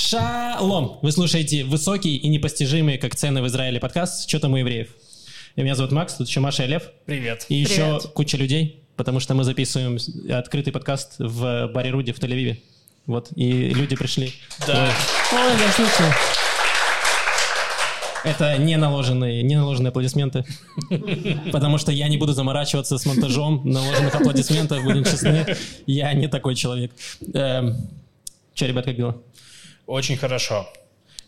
[0.00, 1.00] Шалом!
[1.02, 4.90] Вы слушаете высокий и непостижимый, как цены в Израиле подкаст «Что там у евреев?».
[5.56, 6.84] И Меня зовут Макс, тут еще Маша и Лев.
[7.04, 7.46] Привет.
[7.48, 8.02] И еще Привет.
[8.14, 9.98] куча людей, потому что мы записываем
[10.32, 12.58] открытый подкаст в баре Руди в Тель-Авиве.
[13.06, 14.32] Вот, и люди пришли.
[14.68, 14.88] Да.
[15.32, 16.12] Ой, Ой, да, слушай.
[18.22, 20.44] Это не наложенные, не наложенные аплодисменты.
[21.50, 25.44] Потому что я не буду заморачиваться с монтажом наложенных аплодисментов, будем честны.
[25.86, 26.92] Я не такой человек.
[27.34, 27.74] Эм,
[28.58, 29.16] Че, ребят, как дела?
[29.88, 30.68] Очень хорошо.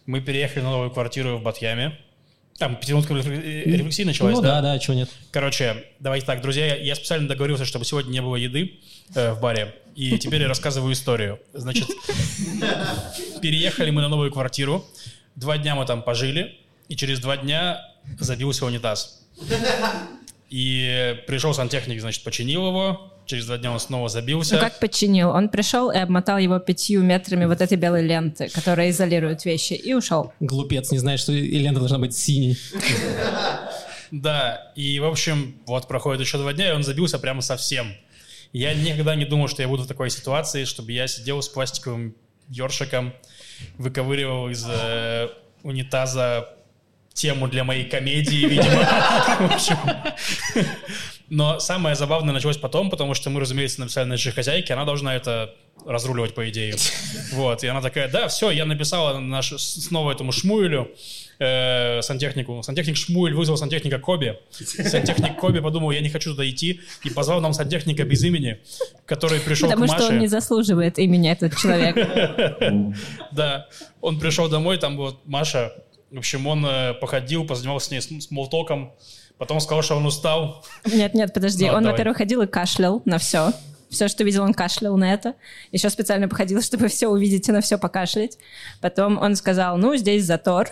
[0.04, 1.98] Мы переехали на новую квартиру в Батьяме.
[2.58, 5.08] Там пятиминутка рефлексии рефлексии началась, Ну да, да, чего нет.
[5.30, 8.78] Короче, давайте так, друзья, я- я специально договорился, чтобы сегодня не было еды
[9.14, 9.74] э, в баре.
[9.96, 11.40] И теперь я рассказываю историю.
[11.54, 11.88] Значит,
[13.40, 14.84] переехали мы на новую квартиру.
[15.36, 16.54] Два дня мы там пожили.
[16.88, 17.80] И через два дня
[18.18, 19.26] забился унитаз.
[20.50, 23.12] И пришел сантехник, значит, починил его.
[23.24, 24.56] Через два дня он снова забился.
[24.56, 25.30] Ну как починил?
[25.30, 29.94] Он пришел и обмотал его пятью метрами вот этой белой ленты, которая изолирует вещи, и
[29.94, 30.32] ушел.
[30.40, 32.58] Глупец, не знает, что и лента должна быть синей.
[34.10, 37.94] Да, и, в общем, вот проходит еще два дня, и он забился прямо совсем.
[38.52, 42.16] Я никогда не думал, что я буду в такой ситуации, чтобы я сидел с пластиковым
[42.48, 43.12] ёршиком,
[43.78, 45.28] выковыривал из э,
[45.62, 46.48] унитаза
[47.20, 48.88] тему для моей комедии, видимо.
[51.30, 55.54] Но самое забавное началось потом, потому что мы, разумеется, написали нашей хозяйке, она должна это
[55.86, 56.74] разруливать, по идее.
[57.32, 60.90] Вот, и она такая, да, все, я написала наш, снова этому Шмуэлю,
[61.38, 62.62] э, сантехнику.
[62.64, 64.36] Сантехник Шмуэль вызвал сантехника Коби.
[64.50, 68.58] Сантехник Коби подумал, я не хочу туда идти, и позвал нам сантехника без имени,
[69.06, 70.30] который пришел Потому к что он не Маше.
[70.30, 71.96] заслуживает имени этот человек.
[73.32, 73.68] Да,
[74.00, 75.72] он пришел домой, там вот Маша,
[76.10, 78.92] в общем, он э, походил, позанимался с ней с- смолтоком,
[79.38, 80.64] потом сказал, что он устал.
[80.84, 81.66] Нет, нет, подожди.
[81.66, 81.92] Ну, Он, давай.
[81.92, 83.52] во-первых, ходил и кашлял на все.
[83.90, 85.34] Все, что видел, он кашлял на это.
[85.72, 88.38] Еще специально походил, чтобы все увидеть и на все покашлять.
[88.80, 90.68] Потом он сказал, ну, здесь затор.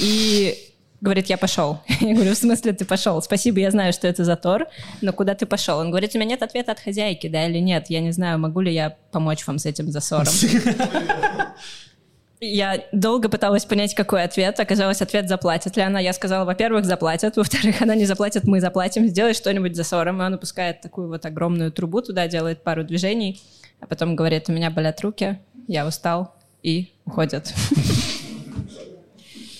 [0.00, 0.56] И
[1.00, 1.80] говорит, я пошел.
[2.00, 3.22] Я говорю, в смысле ты пошел?
[3.22, 4.66] Спасибо, я знаю, что это затор,
[5.00, 5.78] но куда ты пошел?
[5.78, 7.86] Он говорит, у меня нет ответа от хозяйки, да или нет.
[7.88, 10.26] Я не знаю, могу ли я помочь вам с этим засором.
[12.40, 14.60] Я долго пыталась понять, какой ответ.
[14.60, 15.98] Оказалось, ответ заплатит ли она.
[15.98, 17.36] Я сказала, во-первых, заплатят.
[17.36, 19.08] Во-вторых, она не заплатит, мы заплатим.
[19.08, 20.22] Сделай что-нибудь за ссором.
[20.22, 23.42] И он опускает такую вот огромную трубу туда, делает пару движений,
[23.80, 27.52] а потом говорит, у меня болят руки, я устал, и уходит.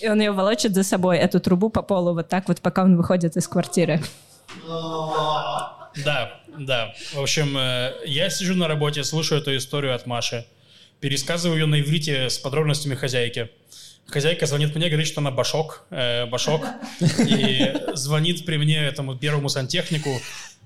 [0.01, 2.95] И он ее волочит за собой, эту трубу по полу, вот так вот, пока он
[2.95, 3.99] выходит из квартиры.
[6.05, 6.93] Да, да.
[7.13, 10.45] В общем, э, я сижу на работе, слушаю эту историю от Маши,
[10.99, 13.49] пересказываю ее на иврите с подробностями хозяйки.
[14.07, 16.65] Хозяйка звонит мне, говорит, что она башок, э, башок,
[17.19, 20.19] и звонит при мне этому первому сантехнику,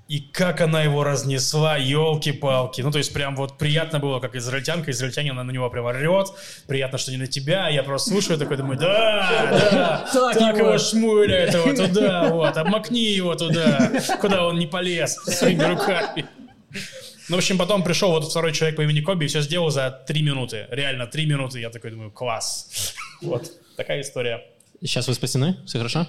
[0.08, 2.82] и как она его разнесла, елки-палки.
[2.82, 6.28] Ну, то есть прям вот приятно было, как израильтянка, израильтянин, она на него прям орет,
[6.66, 11.36] приятно, что не на тебя, я просто слушаю, такой думаю, да, да, так, его шмуля
[11.36, 16.26] этого туда, вот, обмакни его туда, куда он не полез своими руками.
[17.28, 19.90] Ну, в общем, потом пришел вот второй человек по имени Коби и все сделал за
[20.06, 20.66] три минуты.
[20.70, 21.60] Реально, три минуты.
[21.60, 22.94] Я такой думаю, класс.
[23.22, 24.42] Вот, такая история.
[24.80, 25.56] Сейчас вы спасены?
[25.66, 26.06] Все хорошо?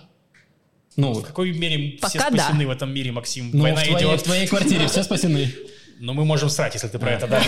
[0.97, 2.43] Ну, В какой мере все Пока да.
[2.43, 3.49] спасены в этом мире, Максим?
[3.53, 4.21] ну Война в, твоей, идет.
[4.21, 5.53] в твоей квартире все спасены.
[5.99, 7.41] Но мы можем срать, если ты про это, да.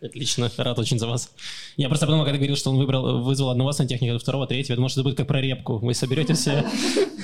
[0.00, 1.30] Отлично, рад очень за вас.
[1.76, 4.90] Я просто подумал, когда говорил, что он выбрал, вызвал одного сантехника, второго, третьего, я думал,
[4.90, 5.78] что это будет как про репку.
[5.78, 6.64] Вы соберете все,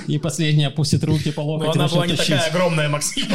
[0.07, 3.27] и последний опустит руки по Но локоть и она была не такая огромная, Максим.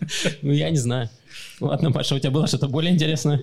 [0.42, 1.08] Ну, я не знаю.
[1.60, 3.42] Ладно, Паша, у тебя было что-то более интересное?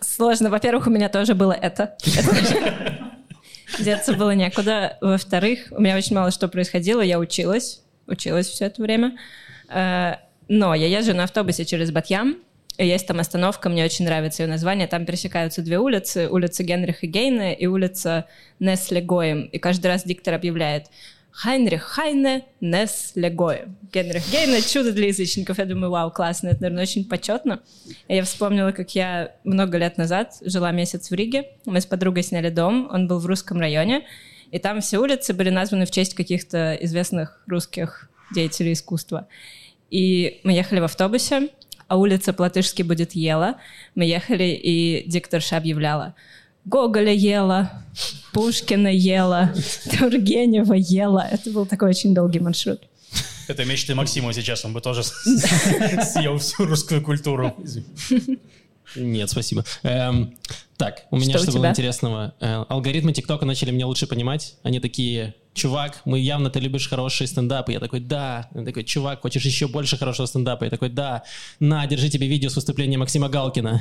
[0.00, 0.50] Сложно.
[0.50, 1.96] Во-первых, у меня тоже было это.
[3.78, 4.98] Деться было некуда.
[5.00, 7.00] Во-вторых, у меня очень мало что происходило.
[7.00, 7.82] Я училась.
[8.06, 9.16] Училась все это время.
[9.68, 10.16] Э,
[10.48, 12.36] Но я езжу на автобусе через Батьям.
[12.78, 14.86] Есть там остановка, мне очень нравится ее название.
[14.86, 16.28] Там пересекаются две улицы.
[16.28, 18.26] Улица Генриха Гейне и улица
[18.60, 19.46] Несле Гоем.
[19.46, 20.86] И каждый раз диктор объявляет
[21.36, 23.76] Хайнрих Хайне Несле Гоем.
[23.92, 25.58] Генрих Гейне— чудо для язычников.
[25.58, 27.60] Я думаю, вау, классно, это, наверное, очень почетно.
[28.08, 31.50] Я вспомнила, как я много лет назад жила месяц в Риге.
[31.66, 34.06] Мы с подругой сняли дом, он был в русском районе.
[34.50, 39.28] И там все улицы были названы в честь каких-то известных русских деятелей искусства.
[39.90, 41.50] И мы ехали в автобусе,
[41.86, 43.56] а улица по-латышски будет Ела.
[43.94, 46.14] Мы ехали, и дикторша объявляла
[46.66, 47.70] Гоголя ела,
[48.32, 49.54] Пушкина ела,
[49.98, 51.26] Тургенева ела.
[51.30, 52.80] Это был такой очень долгий маршрут.
[53.48, 55.02] Это мечты Максима сейчас, он бы тоже
[56.02, 57.56] съел всю русскую культуру.
[58.96, 59.64] Нет, спасибо.
[59.84, 60.36] Эм,
[60.76, 61.70] так, у меня Что у что, было тебя?
[61.70, 62.34] интересного?
[62.40, 64.56] Э, алгоритмы ТикТока начали меня лучше понимать.
[64.62, 67.72] Они такие, чувак, мы явно ты любишь хорошие стендапы.
[67.72, 68.48] Я такой, да.
[68.54, 70.64] Он такой, чувак, хочешь еще больше хорошего стендапа?
[70.64, 71.22] Я такой, да.
[71.60, 73.80] На, держи тебе видео с выступления Максима Галкина.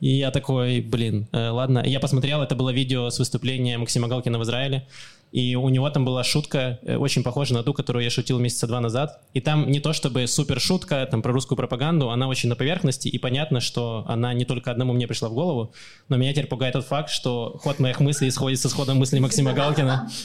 [0.00, 1.82] И я такой, блин, э, ладно.
[1.84, 4.86] Я посмотрел, это было видео с выступления Максима Галкина в Израиле.
[5.30, 8.66] И у него там была шутка, э, очень похожа на ту, которую я шутил месяца
[8.66, 9.20] два назад.
[9.34, 13.08] И там не то чтобы супер шутка там, про русскую пропаганду, она очень на поверхности,
[13.08, 15.72] и понятно, что она не только одному мне пришла в голову,
[16.08, 19.52] но меня теперь пугает тот факт, что ход моих мыслей сходится с ходом мыслей Максима
[19.52, 20.08] Галкина.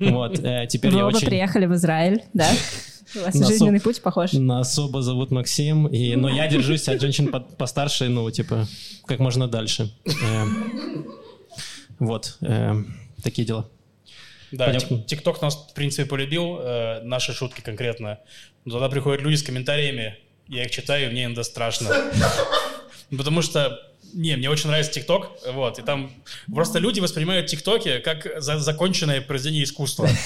[0.00, 1.26] Вот, э, теперь я очень...
[1.26, 2.48] приехали в Израиль, да?
[3.14, 4.32] У вас На жизненный путь похож.
[4.32, 8.66] Нас особо зовут Максим, и, но я держусь от женщин по- постарше, ну, типа,
[9.06, 9.90] как можно дальше.
[10.04, 11.06] Эм,
[11.98, 13.68] Вот, эм, такие дела.
[14.52, 14.72] Да,
[15.06, 18.18] ТикТок нас, в принципе, полюбил, э, наши шутки конкретно.
[18.64, 20.16] Но тогда приходят люди с комментариями,
[20.48, 21.88] я их читаю, и мне иногда страшно.
[23.10, 23.80] Потому что,
[24.14, 26.10] не, мне очень нравится ТикТок, вот, и там
[26.52, 30.08] просто люди воспринимают ТикТоки как за- законченное произведение искусства.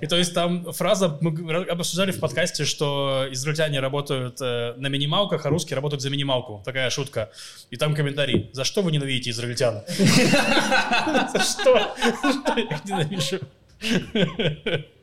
[0.00, 5.46] И то есть там фраза, мы обсуждали в подкасте, что израильтяне работают э, на минималках,
[5.46, 6.60] а русские работают за минималку.
[6.64, 7.30] Такая шутка.
[7.70, 8.50] И там комментарий.
[8.52, 9.82] За что вы ненавидите израильтян?
[9.98, 11.94] За что?
[12.56, 13.40] Я ненавижу?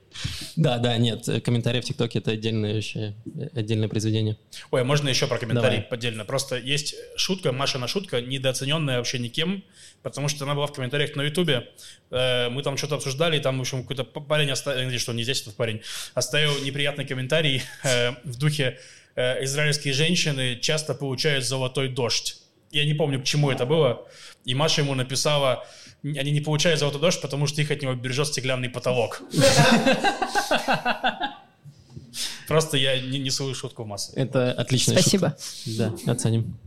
[0.55, 3.13] Да, да, нет, комментарии в ТикТоке это отдельное вообще,
[3.53, 4.37] отдельное произведение.
[4.71, 5.89] Ой, а можно еще про комментарий Давай.
[5.89, 6.25] отдельно?
[6.25, 9.63] Просто есть шутка, Машина шутка, недооцененная вообще никем,
[10.01, 11.69] потому что она была в комментариях на Ютубе.
[12.11, 15.41] Э, Мы там что-то обсуждали, и там, в общем, какой-то парень оставил, что, не здесь
[15.41, 15.81] этот парень,
[16.13, 18.79] оставил неприятный комментарий э, в духе
[19.15, 22.37] э, «Израильские женщины часто получают золотой дождь».
[22.71, 24.07] Я не помню, к чему это было.
[24.45, 25.65] И Маша ему написала,
[26.03, 29.21] они не получают золотой дождь, потому что их от него бережет стеклянный потолок.
[32.47, 34.11] Просто я не несу шутку в массу.
[34.15, 35.35] Это отличная Спасибо.
[35.63, 35.93] шутка.
[36.05, 36.57] Да, оценим.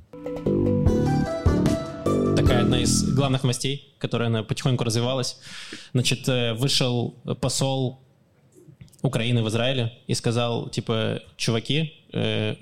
[2.35, 5.39] Такая одна из главных новостей, которая она потихоньку развивалась.
[5.93, 8.01] Значит, э, вышел посол
[9.03, 11.93] Украины в Израиле и сказал, типа, чуваки,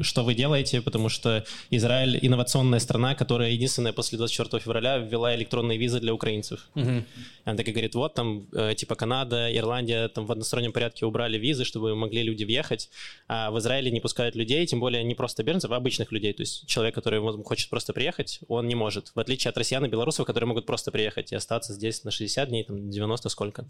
[0.00, 5.78] что вы делаете, потому что Израиль инновационная страна, которая единственная после 24 февраля ввела электронные
[5.78, 6.68] визы для украинцев.
[6.74, 6.80] И
[7.44, 11.64] Она такая говорит, вот там, э, типа, Канада, Ирландия, там в одностороннем порядке убрали визы,
[11.64, 12.90] чтобы могли люди въехать,
[13.28, 16.32] а в Израиле не пускают людей, тем более не просто беженцев, а обычных людей.
[16.32, 19.12] То есть человек, который хочет просто приехать, он не может.
[19.14, 22.48] В отличие от россиян и белорусов, которые могут просто приехать и остаться здесь на 60
[22.48, 23.66] дней, там 90 сколько.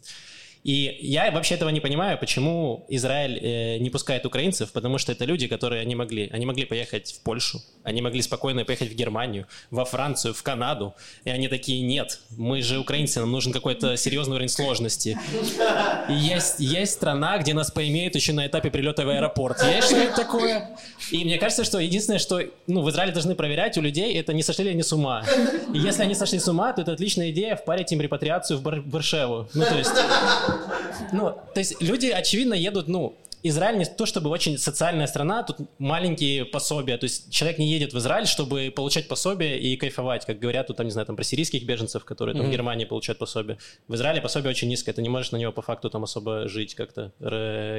[0.64, 5.26] И я вообще этого не понимаю, почему Израиль э, не пускает украинцев, потому что это
[5.26, 6.28] люди, которые они могли.
[6.32, 10.94] Они могли поехать в Польшу, они могли спокойно поехать в Германию, во Францию, в Канаду.
[11.24, 15.18] И они такие, нет, мы же украинцы, нам нужен какой-то серьезный уровень сложности.
[16.08, 19.62] И есть, есть страна, где нас поимеют еще на этапе прилета в аэропорт.
[19.62, 20.70] Есть что-нибудь такое?
[21.10, 24.42] И мне кажется, что единственное, что ну, в Израиле должны проверять у людей, это не
[24.42, 25.24] сошли ли они с ума.
[25.74, 28.80] И если они сошли с ума, то это отличная идея впарить им репатриацию в Бар-
[28.80, 29.48] Баршеву.
[29.52, 29.92] Ну, то есть...
[31.12, 33.14] Ну, то есть люди, очевидно, едут, ну,
[33.46, 36.96] Израиль не то чтобы очень социальная страна, тут маленькие пособия.
[36.96, 40.78] То есть человек не едет в Израиль, чтобы получать пособие и кайфовать, как говорят тут,
[40.78, 43.58] там, не знаю, там про сирийских беженцев, которые там в Германии получают пособие.
[43.86, 46.74] В Израиле пособие очень низкое, ты не можешь на него по факту там особо жить
[46.74, 47.12] как-то,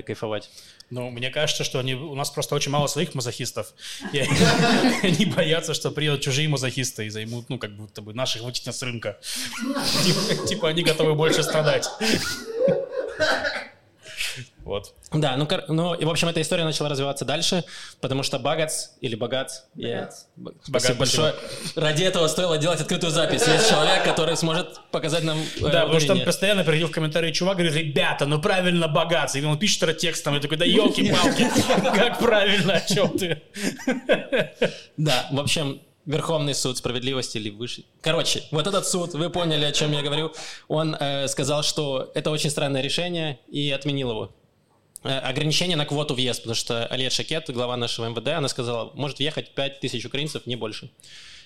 [0.06, 0.52] кайфовать.
[0.92, 3.74] Ну, мне кажется, что они, у нас просто очень мало своих мазохистов.
[4.14, 4.38] И они,
[5.04, 8.84] они боятся, что приедут чужие мазохисты и займут, ну, как будто бы наших вытеснят с
[8.84, 9.20] рынка.
[10.04, 11.88] Типа, типа они готовы больше страдать.
[14.66, 14.96] Вот.
[15.14, 17.64] Да, ну, ну, и, в общем, эта история начала развиваться дальше,
[18.02, 21.36] потому что Багац, или Багац, я- Б- Багац, спасибо большое.
[21.76, 23.46] Ради этого стоило делать открытую запись.
[23.48, 26.26] Есть человек, который сможет показать нам э, Да, потому что там ударение.
[26.26, 29.38] постоянно приходил в комментарии чувак, говорит, ребята, ну правильно богатство.
[29.38, 31.48] И он пишет это текстом, и такой, да елки-палки,
[31.96, 33.42] как правильно, о чем ты?
[34.98, 37.84] Да, в общем, Верховный суд справедливости или выше.
[38.02, 40.34] Короче, вот этот суд, вы поняли, о чем я говорю,
[40.68, 44.36] он э, сказал, что это очень странное решение и отменил его.
[45.06, 49.20] Э, ограничение на квоту въезд, потому что Алия Шакет, глава нашего МВД, она сказала, может
[49.20, 50.90] въехать 5 тысяч украинцев, не больше.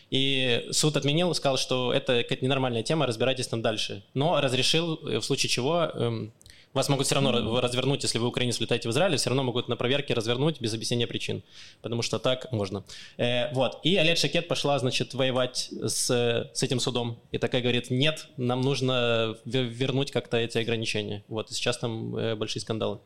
[0.10, 4.02] И суд отменил, сказал, что это какая-то ненормальная тема, разбирайтесь там дальше.
[4.14, 6.32] Но разрешил, э, в случае чего, эм,
[6.74, 9.76] вас могут все равно развернуть, если вы украинец летаете в Израиль, все равно могут на
[9.76, 11.44] проверке развернуть без объяснения причин,
[11.82, 12.86] потому что так можно.
[13.18, 13.80] Э, вот.
[13.84, 17.20] И Олег Шакет пошла, значит, воевать с, с этим судом.
[17.34, 21.26] И такая говорит, нет, нам нужно ве- вернуть как-то эти ограничения.
[21.28, 21.52] Вот.
[21.52, 23.00] И сейчас там э, большие скандалы.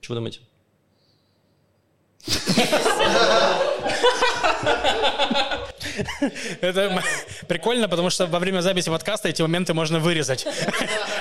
[0.00, 0.40] Что вы думаете?
[6.60, 7.02] Это
[7.48, 10.46] прикольно, потому что во время записи подкаста эти моменты можно вырезать.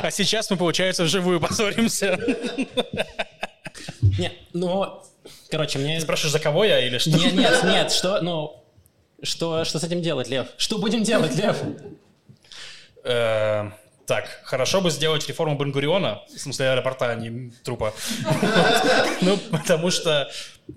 [0.02, 2.20] А сейчас мы, получается, вживую поссоримся.
[4.02, 5.02] Нет, ну,
[5.50, 6.00] короче, мне...
[6.00, 7.12] Спрашиваешь, за кого я или что?
[7.12, 8.64] Нет, нет, нет, что, ну,
[9.22, 10.48] что, что с этим делать, Лев?
[10.58, 11.58] Что будем делать, Лев?
[14.10, 17.94] Так, хорошо бы сделать реформу Бенгуриона, в смысле аэропорта, а не трупа.
[19.22, 20.32] Ну, потому что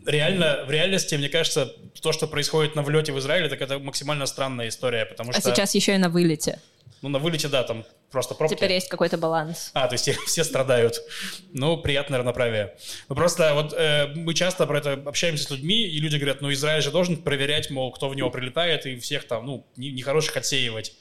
[0.04, 1.72] реально, в реальности, мне кажется,
[2.02, 5.48] то, что происходит на влете в Израиле, так это максимально странная история, потому А что...
[5.48, 6.60] сейчас еще и на вылете.
[7.00, 8.54] Ну, на вылете, да, там просто пробки.
[8.54, 9.70] Теперь есть какой-то баланс.
[9.72, 11.00] А, то есть все страдают.
[11.54, 12.76] Ну, приятное равноправие.
[13.08, 16.52] Ну, просто вот э, мы часто про это общаемся с людьми, и люди говорят, ну,
[16.52, 20.36] Израиль же должен проверять, мол, кто в него прилетает, и всех там, ну, не- нехороших
[20.36, 20.92] отсеивать.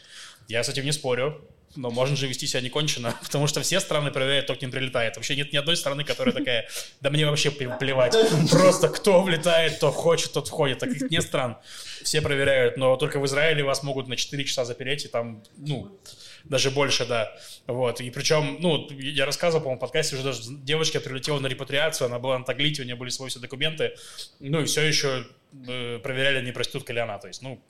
[0.47, 4.11] Я с этим не спорю, но можно же вести себя неконченно, потому что все страны
[4.11, 5.15] проверяют, кто к ним прилетает.
[5.15, 6.67] Вообще нет ни одной страны, которая такая,
[7.01, 8.15] да мне вообще пле- плевать.
[8.49, 10.79] Просто кто влетает, кто хочет, тот входит.
[10.79, 11.57] Таких нет стран.
[12.03, 15.99] Все проверяют, но только в Израиле вас могут на 4 часа запереть, и там, ну,
[16.43, 17.35] даже больше, да.
[17.67, 18.01] Вот.
[18.01, 22.19] И причем, ну, я рассказывал, по-моему, в подкасте уже даже девочка прилетела на репатриацию, она
[22.19, 23.95] была на Таглите, у нее были свои все документы,
[24.39, 25.25] ну, и все еще
[25.67, 27.17] э, проверяли, не проститутка ли она.
[27.19, 27.61] То есть, ну,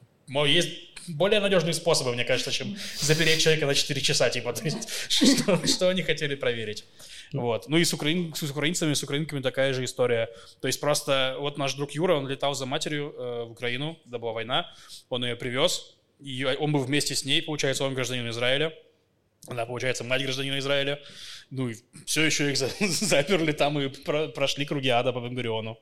[0.45, 0.69] есть
[1.07, 5.65] более надежные способы, мне кажется, чем запереть человека на 4 часа, типа, то есть, что,
[5.67, 6.85] что они хотели проверить.
[7.33, 7.67] Вот.
[7.69, 10.29] Ну и с, украин- с украинцами, с украинками такая же история.
[10.59, 14.17] То есть просто вот наш друг Юра, он летал за матерью э, в Украину, когда
[14.19, 14.73] была война,
[15.09, 18.73] он ее привез, и он был вместе с ней, получается, он гражданин Израиля,
[19.47, 20.99] она, получается, мать гражданина Израиля.
[21.49, 25.77] Ну и все еще их за- заперли там и про- прошли круги ада по Бенгуриону.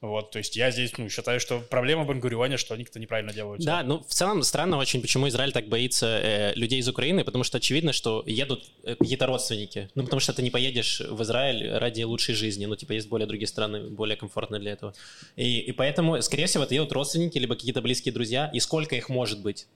[0.00, 3.32] Вот, то есть я здесь, ну, считаю, что проблема в Бенгурионе, что они как-то неправильно
[3.32, 3.64] делают.
[3.64, 7.42] Да, ну в целом странно очень, почему Израиль так боится э, людей из Украины, потому
[7.42, 9.90] что очевидно, что едут э, какие-то родственники.
[9.96, 12.66] Ну потому что ты не поедешь в Израиль ради лучшей жизни.
[12.66, 14.94] Ну типа есть более другие страны, более комфортные для этого.
[15.34, 18.50] И, и поэтому, скорее всего, это едут родственники, либо какие-то близкие друзья.
[18.54, 19.66] И сколько их может быть?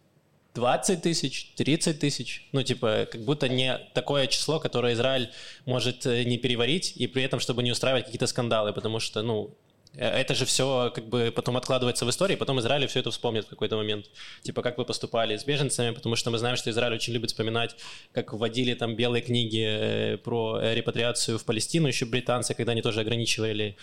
[0.54, 2.48] 20 тысяч, 30 тысяч.
[2.52, 5.30] Ну, типа, как будто не такое число, которое Израиль
[5.64, 9.56] может э, не переварить, и при этом, чтобы не устраивать какие-то скандалы, потому что, ну,
[9.94, 13.46] э, это же все как бы потом откладывается в истории, потом Израиль все это вспомнит
[13.46, 14.10] в какой-то момент.
[14.42, 17.74] Типа, как вы поступали с беженцами, потому что мы знаем, что Израиль очень любит вспоминать,
[18.12, 23.00] как вводили там белые книги э, про репатриацию в Палестину, еще британцы, когда они тоже
[23.00, 23.76] ограничивали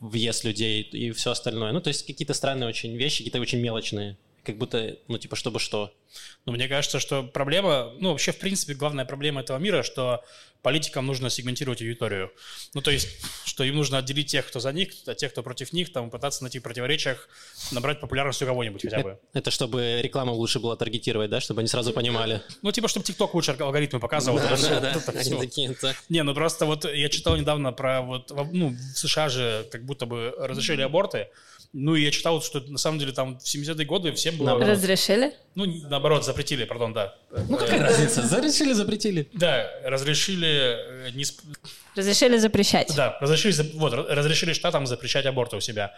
[0.00, 1.72] въезд людей и все остальное.
[1.72, 4.18] Ну, то есть какие-то странные очень вещи, какие-то очень мелочные.
[4.50, 5.92] Как будто, ну, типа, чтобы что.
[6.46, 10.24] Но мне кажется, что проблема, ну, вообще, в принципе, главная проблема этого мира, что
[10.62, 12.32] политикам нужно сегментировать аудиторию.
[12.74, 13.08] Ну, то есть,
[13.44, 16.42] что им нужно отделить тех, кто за них, от тех, кто против них, там, пытаться
[16.42, 17.28] найти в противоречиях,
[17.72, 19.18] набрать популярность у кого-нибудь хотя бы.
[19.32, 22.42] Это чтобы рекламу лучше было таргетировать, да, чтобы они сразу понимали.
[22.62, 24.38] Ну, типа, чтобы ТикТок лучше алгоритмы показывал.
[24.38, 25.38] это это Они всё.
[25.38, 25.96] такие, так.
[26.08, 29.84] Не, ну просто вот я читал недавно про вот, во- ну, в США же как
[29.84, 31.28] будто бы разрешили аборты,
[31.72, 34.58] ну и я читал, что на самом деле там в 70-е годы всем было...
[34.58, 35.34] Разрешили?
[35.54, 35.64] Ну,
[36.00, 37.14] наоборот, запретили, пардон, да.
[37.48, 38.22] Ну какая разница?
[38.26, 39.28] Зарешили, запретили.
[39.34, 40.48] Да, разрешили
[41.06, 41.24] э, не
[41.96, 42.94] Разрешили запрещать.
[42.96, 45.92] Да, разрешили, за- вот, ра- разрешили штатам запрещать аборты у себя.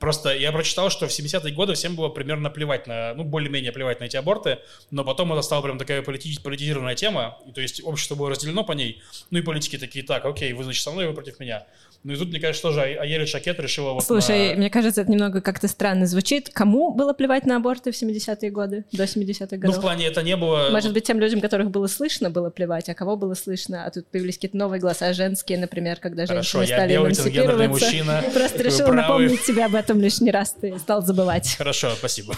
[0.00, 4.00] Просто я прочитал, что в 70-е годы всем было примерно плевать на, ну, более-менее плевать
[4.00, 4.58] на эти аборты,
[4.90, 8.64] но потом это стала прям такая полити- политизированная тема, и, то есть общество было разделено
[8.64, 11.64] по ней, ну и политики такие, так, окей, вы, значит, со мной, вы против меня.
[12.02, 15.00] Ну и тут, мне кажется, тоже А- Аеля Шакет решила вот Слушай, на- мне кажется,
[15.02, 16.50] это немного как-то странно звучит.
[16.52, 19.76] Кому было плевать на аборты в 70-е годы, до 70-х Ну, годов?
[19.76, 20.70] в плане это не было...
[20.70, 23.84] Может быть, тем людям, которых было слышно, было плевать, а кого было слышно?
[23.86, 27.68] А тут появились какие-то новые голоса женские, например, когда Хорошо, женщины стали эмансипироваться.
[27.68, 28.24] мужчина.
[28.34, 28.96] Просто Вы решила правы.
[28.96, 31.54] напомнить тебе об этом лишний раз, ты стал забывать.
[31.56, 32.34] Хорошо, спасибо.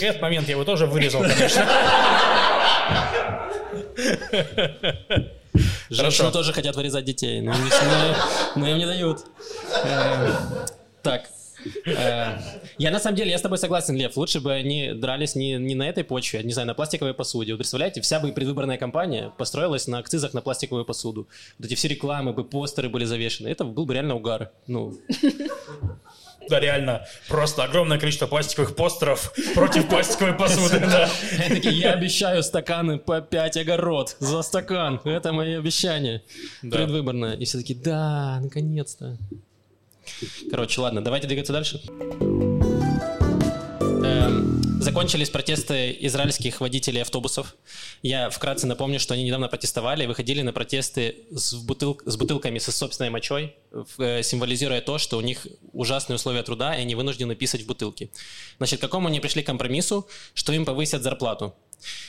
[0.00, 1.66] Этот момент я его тоже вырезал, конечно.
[5.88, 7.52] Женщины тоже хотят вырезать детей, но,
[8.68, 9.24] им не дают.
[9.84, 10.30] Э,
[11.02, 11.22] Так.
[11.86, 12.38] Э,
[12.78, 14.16] Я на самом деле, я с тобой согласен, Лев.
[14.16, 17.52] Лучше бы они дрались не, не на этой почве, а, не знаю, на пластиковой посуде.
[17.52, 21.28] Вы представляете, вся бы предвыборная кампания построилась на акцизах на пластиковую посуду.
[21.58, 23.48] Вот эти все рекламы бы, постеры были завешены.
[23.48, 24.50] Это был бы реально угар.
[24.66, 24.98] Ну,
[26.50, 31.08] Да, реально, просто огромное количество пластиковых постеров против пластиковой посуды, да.
[31.62, 35.00] Я обещаю стаканы по 5 огород за стакан.
[35.04, 36.22] Это мои обещания.
[36.60, 37.36] Предвыборное.
[37.36, 39.16] И все таки да, наконец-то.
[40.50, 41.80] Короче, ладно, давайте двигаться дальше.
[44.02, 47.54] Эм, Закончились протесты израильских водителей автобусов.
[48.02, 52.58] Я вкратце напомню, что они недавно протестовали и выходили на протесты с, бутыл- с бутылками
[52.58, 53.54] со собственной мочой,
[53.98, 58.10] э, символизируя то, что у них ужасные условия труда, и они вынуждены писать в бутылки.
[58.56, 61.54] Значит, к какому они пришли компромиссу, что им повысят зарплату.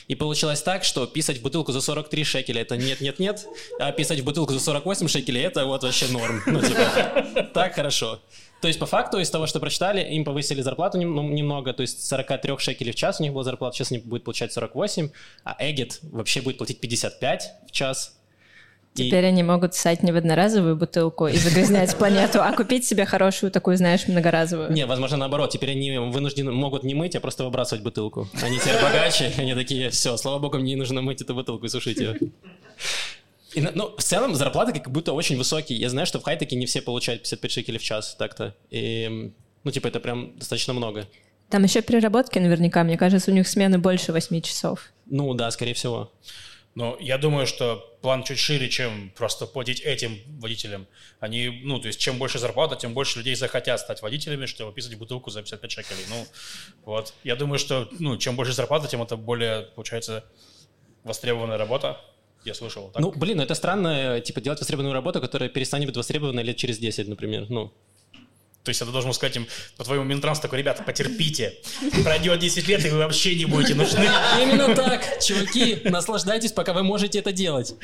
[0.08, 3.46] И получилось так, что писать в бутылку за 43 шекеля это нет-нет-нет,
[3.78, 6.42] а писать в бутылку за 48 шекелей это вот вообще норм.
[6.46, 8.20] Ну, типа, так хорошо.
[8.62, 11.82] То есть, по факту, из того, что прочитали, им повысили зарплату нем- ну, немного, то
[11.82, 15.10] есть с 43 шекелей в час у них была зарплата, сейчас они будут получать 48,
[15.44, 18.16] а Эгет вообще будет платить 55 в час.
[18.94, 23.04] И- Теперь они могут ссать не в одноразовую бутылку и загрязнять планету, а купить себе
[23.04, 24.70] хорошую такую, знаешь, многоразовую.
[24.70, 25.50] Не, возможно, наоборот.
[25.50, 28.28] Теперь они вынуждены могут не мыть, а просто выбрасывать бутылку.
[28.42, 31.68] Они теперь богаче, они такие, все, слава богу, мне не нужно мыть эту бутылку и
[31.68, 32.16] сушить ее.
[33.54, 35.78] И, ну, в целом, зарплаты как будто очень высокие.
[35.78, 38.54] Я знаю, что в хай-теке не все получают 55 шекелей в час, так-то.
[38.70, 39.32] И,
[39.64, 41.06] ну, типа, это прям достаточно много.
[41.50, 42.82] Там еще переработки наверняка.
[42.82, 44.90] Мне кажется, у них смены больше 8 часов.
[45.06, 46.10] Ну, да, скорее всего.
[46.74, 50.86] Но я думаю, что план чуть шире, чем просто платить этим водителям.
[51.20, 54.96] Они, ну, то есть, чем больше зарплата, тем больше людей захотят стать водителями, чтобы выписать
[54.96, 56.04] бутылку за 55 шекелей.
[56.08, 56.26] Ну,
[56.86, 57.12] вот.
[57.24, 60.24] Я думаю, что, ну, чем больше зарплата, тем это более, получается,
[61.04, 62.00] востребованная работа.
[62.44, 62.90] Я слышал.
[62.92, 63.00] Так?
[63.00, 66.78] Ну, блин, ну это странно, типа, делать востребованную работу, которая перестанет быть востребованной лет через
[66.78, 67.46] 10, например.
[67.48, 67.72] Ну,
[68.64, 69.46] То есть, это должен сказать им,
[69.76, 71.54] по твоему Минтранс такой, ребята, потерпите.
[72.02, 74.08] Пройдет 10 лет, и вы вообще не будете нужны.
[74.42, 77.74] Именно так, чуваки, наслаждайтесь, пока вы можете это делать.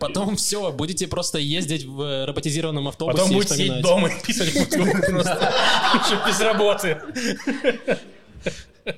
[0.00, 4.52] Потом все, будете просто ездить в роботизированном автобусе Потом будете сидеть дома и писать
[5.08, 5.54] просто.
[6.26, 7.00] Без работы.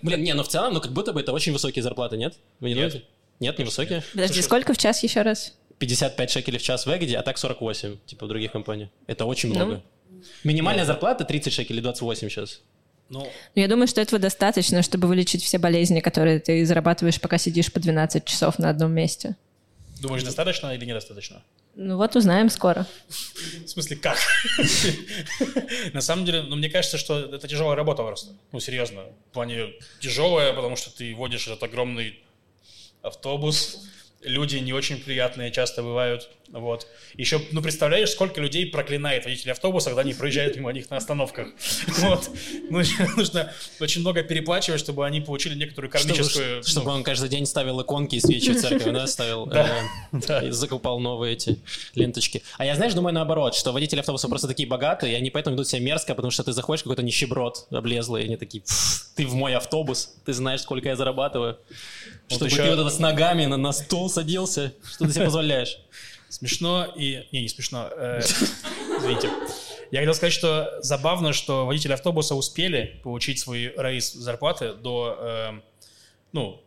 [0.01, 2.35] Блин, не, ну в целом, ну как будто бы это очень высокие зарплаты, нет?
[2.61, 3.05] Вы не думаете?
[3.41, 4.03] Нет, не высокие?
[4.13, 5.55] Подожди, Слушай, сколько в час еще раз?
[5.79, 8.91] 55 шекелей в час в Эгиде, а так 48, типа в других компаниях.
[9.07, 9.55] Это очень Ну.
[9.57, 9.83] много.
[10.45, 12.61] Минимальная зарплата 30 шекелей, 28 сейчас.
[13.11, 13.21] Ну,
[13.55, 17.71] Ну, я думаю, что этого достаточно, чтобы вылечить все болезни, которые ты зарабатываешь, пока сидишь
[17.71, 19.37] по 12 часов на одном месте.
[20.01, 21.43] думаешь, достаточно или недостаточно?
[21.77, 22.87] Ну вот узнаем скоро.
[23.65, 24.17] В смысле, как?
[25.93, 28.33] На самом деле, ну, мне кажется, что это тяжелая работа просто.
[28.53, 29.03] Ну, серьезно.
[29.31, 32.21] В плане тяжелая, потому что ты водишь этот огромный
[33.05, 33.87] автобус.
[34.23, 36.29] Люди не очень приятные часто бывают.
[36.55, 36.87] Вот.
[37.17, 41.49] Еще, ну, представляешь, сколько людей проклинает водителей автобуса, когда они проезжают мимо них на остановках.
[42.05, 42.31] Вот.
[42.71, 42.83] Ну,
[43.17, 46.63] нужно очень много переплачивать, чтобы они получили некоторую кармическую...
[46.63, 50.49] Чтобы, чтобы ну, он каждый день ставил иконки и свечи в церковь, да, ставил, э,
[50.49, 51.59] и закупал новые эти
[51.95, 52.43] ленточки.
[52.57, 55.69] А я, знаешь, думаю наоборот, что водители автобуса просто такие богатые, и они поэтому ведут
[55.69, 59.35] себя мерзко, потому что ты заходишь какой-то нищеброд облезлый, и они такие, «Пф, ты в
[59.35, 61.59] мой автобус, ты знаешь, сколько я зарабатываю.
[62.29, 65.79] Чтобы ты вот это с ногами на, на стул садился, что ты себе позволяешь?
[66.35, 67.27] Смешно и...
[67.33, 67.89] Не, не смешно.
[67.97, 68.21] э,
[68.99, 69.31] Извините.
[69.91, 75.53] Я хотел сказать, что забавно, что водители автобуса успели получить свой рейс зарплаты до, э,
[76.33, 76.61] ну,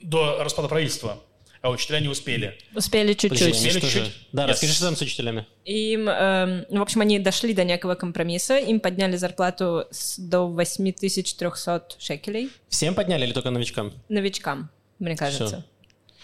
[0.00, 1.18] до распада правительства,
[1.62, 2.56] а учителя не успели.
[2.74, 3.56] Успели чуть-чуть.
[3.56, 4.12] что чуть-чуть?
[4.32, 4.48] Да, Yes.
[4.50, 5.46] расскажи, что там с учителями.
[5.64, 11.96] Им, ну, в общем, они дошли до некого компромисса, им подняли зарплату с- до 8300
[11.98, 13.92] шекелей Всем подняли или только новичкам?
[14.08, 15.46] новичкам, мне кажется.
[15.46, 15.64] Всё.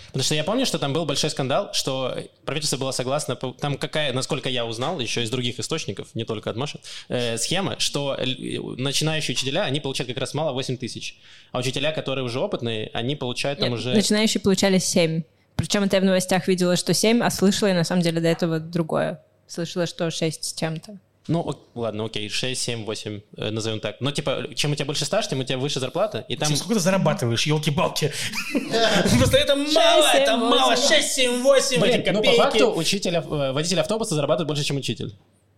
[0.09, 4.13] Потому что я помню, что там был большой скандал, что правительство было согласно, там какая,
[4.13, 9.35] насколько я узнал, еще из других источников, не только от Маши, э, схема, что начинающие
[9.35, 11.19] учителя, они получают как раз мало 8 тысяч,
[11.53, 13.95] а учителя, которые уже опытные, они получают там Нет, уже...
[13.95, 15.23] Начинающие получали 7.
[15.57, 18.29] Причем это я в новостях видела, что 7, а слышала я на самом деле до
[18.29, 19.23] этого другое.
[19.47, 20.99] Слышала, что 6 с чем-то.
[21.29, 23.97] Ну, ок- ладно, окей, 6, 7, 8, э, назовем так.
[24.01, 26.55] Но, типа, чем у тебя больше стаж, тем у тебя выше зарплата, и там...
[26.55, 28.13] Сколько ты зарабатываешь, елки-балки?
[29.19, 30.71] Просто это мало, это мало.
[30.71, 30.89] восемь.
[30.89, 34.63] 6, 7, 8, Блин, эти ну, по факту, учитель, ав- э, водитель автобуса зарабатывает больше,
[34.63, 35.15] чем учитель.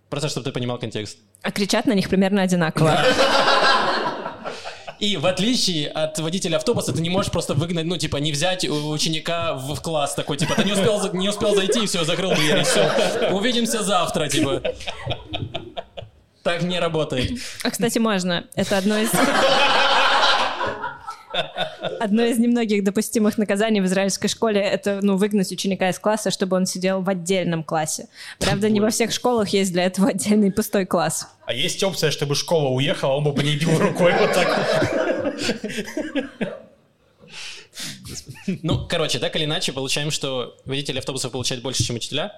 [0.09, 1.19] Просто, чтобы ты понимал контекст.
[1.43, 2.99] А кричат на них примерно одинаково.
[5.01, 8.69] И в отличие от водителя автобуса, ты не можешь просто выгнать, ну, типа, не взять
[8.69, 12.03] у- ученика в, в класс такой, типа, ты не успел, не успел зайти, и все,
[12.03, 13.31] закрыл дверь, и все.
[13.31, 14.61] Увидимся завтра, типа.
[16.43, 17.39] Так не работает.
[17.63, 18.45] А, кстати, можно.
[18.55, 19.11] Это одно из...
[22.01, 26.57] Одно из немногих допустимых наказаний в израильской школе— это ну, выгнать ученика из класса, чтобы
[26.57, 28.09] он сидел в отдельном классе.
[28.39, 31.29] Правда, не во всех школах есть для этого отдельный пустой класс.
[31.47, 35.37] А есть опция, чтобы школа уехала, он бы по ней бил рукой вот так.
[38.63, 42.35] Ну, короче, так или иначе, получаем, что водители автобусов получают больше, чем учителя.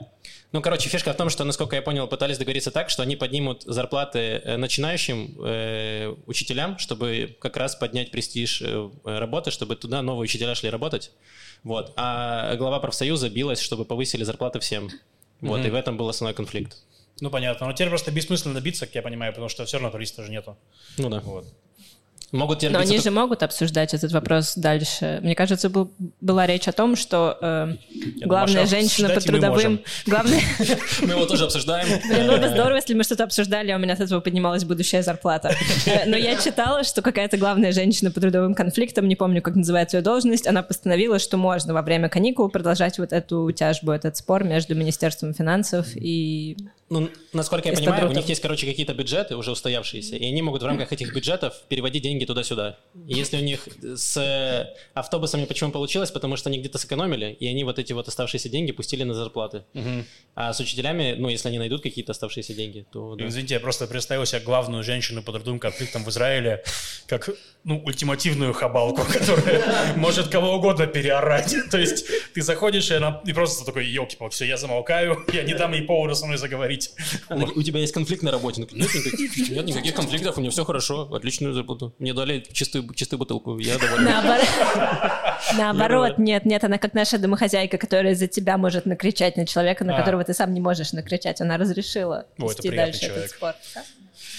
[0.52, 3.62] Ну, короче, фишка в том, что, насколько я понял, пытались договориться так, что они поднимут
[3.62, 10.24] зарплаты э, начинающим э, учителям, чтобы как раз поднять престиж э, работы, чтобы туда новые
[10.24, 11.12] учителя шли работать.
[11.62, 11.92] Вот.
[11.96, 14.90] А глава профсоюза билась, чтобы повысили зарплаты всем.
[15.40, 16.76] Вот, и в этом был основной конфликт.
[17.20, 17.66] Ну, понятно.
[17.66, 20.56] Но теперь просто бессмысленно биться, как я понимаю, потому что все равно правительства же нету.
[20.96, 21.20] Ну да.
[21.20, 21.46] Вот.
[22.32, 25.18] Могут Но они же могут обсуждать этот вопрос дальше.
[25.22, 25.90] Мне кажется, был-
[26.20, 27.74] была речь о том, что э,
[28.24, 29.80] главная Маша, женщина по трудовым...
[30.06, 30.40] Главная...
[31.02, 31.88] Мы его тоже обсуждаем.
[32.08, 35.02] Блин, было бы здорово, если мы что-то обсуждали, а у меня от этого поднималась будущая
[35.02, 35.52] зарплата.
[35.86, 39.96] Э, Но я читала, что какая-то главная женщина по трудовым конфликтам, не помню, как называется
[39.96, 44.44] ее должность, она постановила, что можно во время каникул продолжать вот эту тяжбу, этот спор
[44.44, 46.56] между Министерством финансов и
[46.90, 50.62] Ну, насколько я понимаю, у них есть, короче, какие-то бюджеты уже устоявшиеся, и они могут
[50.62, 52.78] в рамках этих бюджетов переводить деньги туда-сюда.
[53.06, 57.46] И если у них с э, автобусами почему получилось, потому что они где-то сэкономили, и
[57.46, 59.64] они вот эти вот оставшиеся деньги пустили на зарплаты.
[60.34, 63.14] А с учителями, ну, если они найдут какие-то оставшиеся деньги, то...
[63.14, 63.28] да.
[63.28, 66.64] Извините, я просто представил себе главную женщину под родовым конфликтом в Израиле
[67.06, 67.28] как
[67.64, 71.54] ну, ультимативную хабалку, которая может кого угодно переорать.
[71.70, 75.42] То есть ты заходишь, и она и просто такой, елки палки все, я замолкаю, я
[75.42, 76.79] не дам ей повода со мной заговорить.
[77.28, 78.62] Она такая, У тебя есть конфликт на работе?
[78.62, 81.94] Нет, никаких, нет никаких конфликтов, у меня все хорошо, отличную зарплату.
[81.98, 84.04] Мне дали чистую, чистую бутылку, я доволен.
[85.56, 89.96] Наоборот, нет, нет, она как наша домохозяйка, которая за тебя может накричать на человека, на
[89.96, 89.98] А.
[89.98, 91.40] которого ты сам не можешь накричать.
[91.40, 93.54] Она разрешила вести дальше этот спор.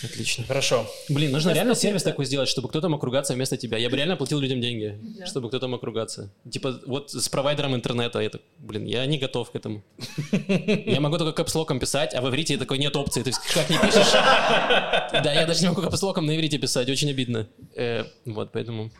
[0.01, 0.07] Да?
[0.07, 0.45] Отлично.
[0.45, 0.87] Хорошо.
[1.09, 3.77] Блин, нужно реально сервис такой сделать, чтобы кто-то мог ругаться вместо тебя.
[3.77, 6.31] Я бы реально платил людям деньги, чтобы кто-то мог ругаться.
[6.51, 9.83] Типа вот с провайдером интернета, я так, блин, я не готов к этому.
[10.31, 13.23] Я могу только капслоком писать, а в иврите такой нет опции.
[13.23, 14.11] То есть как не пишешь...
[14.11, 17.47] Да, я даже не могу капслоком на иврите писать, очень обидно.
[17.75, 18.91] Э, Вот, поэтому...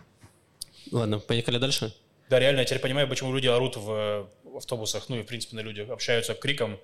[0.91, 1.93] Ладно, поехали дальше.
[2.29, 5.55] Да, реально, я теперь понимаю, почему люди орут в э, автобусах, ну и, в принципе,
[5.55, 6.79] на людях, общаются криком,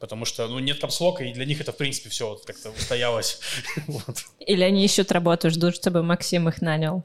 [0.00, 3.38] потому что, ну, нет капслока, и для них это, в принципе, все вот как-то устоялось.
[4.40, 7.04] Или они ищут работу, ждут, чтобы Максим их нанял.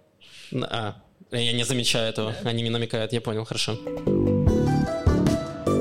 [0.54, 0.96] А,
[1.32, 3.78] я не замечаю этого, они мне намекают, я понял, хорошо.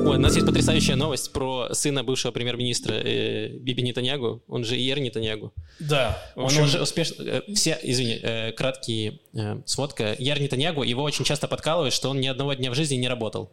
[0.07, 4.77] Ой, у нас есть потрясающая новость про сына бывшего премьер-министра э, Биби Нетаньягу, он же
[4.77, 5.55] Иер Нетаньягу.
[5.81, 7.23] Да, Он общем, уже успешно...
[7.23, 10.15] э, все, извини, э, краткий э, сводка.
[10.19, 13.51] Яр Нетаньягу, его очень часто подкалывают, что он ни одного дня в жизни не работал.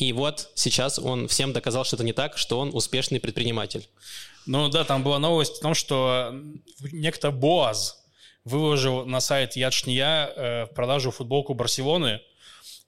[0.00, 3.86] И вот сейчас он всем доказал, что это не так, что он успешный предприниматель.
[4.46, 6.32] Ну да, там была новость о том, что
[6.90, 8.02] некто Боаз
[8.44, 12.22] выложил на сайт Ячния э, в продажу футболку Барселоны,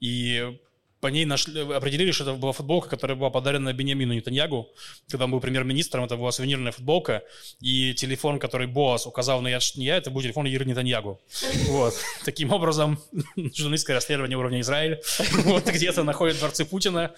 [0.00, 0.58] и
[1.02, 4.70] по ней нашли, определили, что это была футболка, которая была подарена Беньямину Нетаньягу,
[5.10, 7.24] когда он был премьер-министром, это была сувенирная футболка,
[7.60, 11.20] и телефон, который Боас указал на Ячния, это был телефон Иры Нетаньягу.
[11.66, 11.94] Вот.
[12.24, 13.00] Таким образом,
[13.36, 15.02] журналистское расследование уровня Израиль
[15.44, 17.12] вот где-то находит дворцы Путина.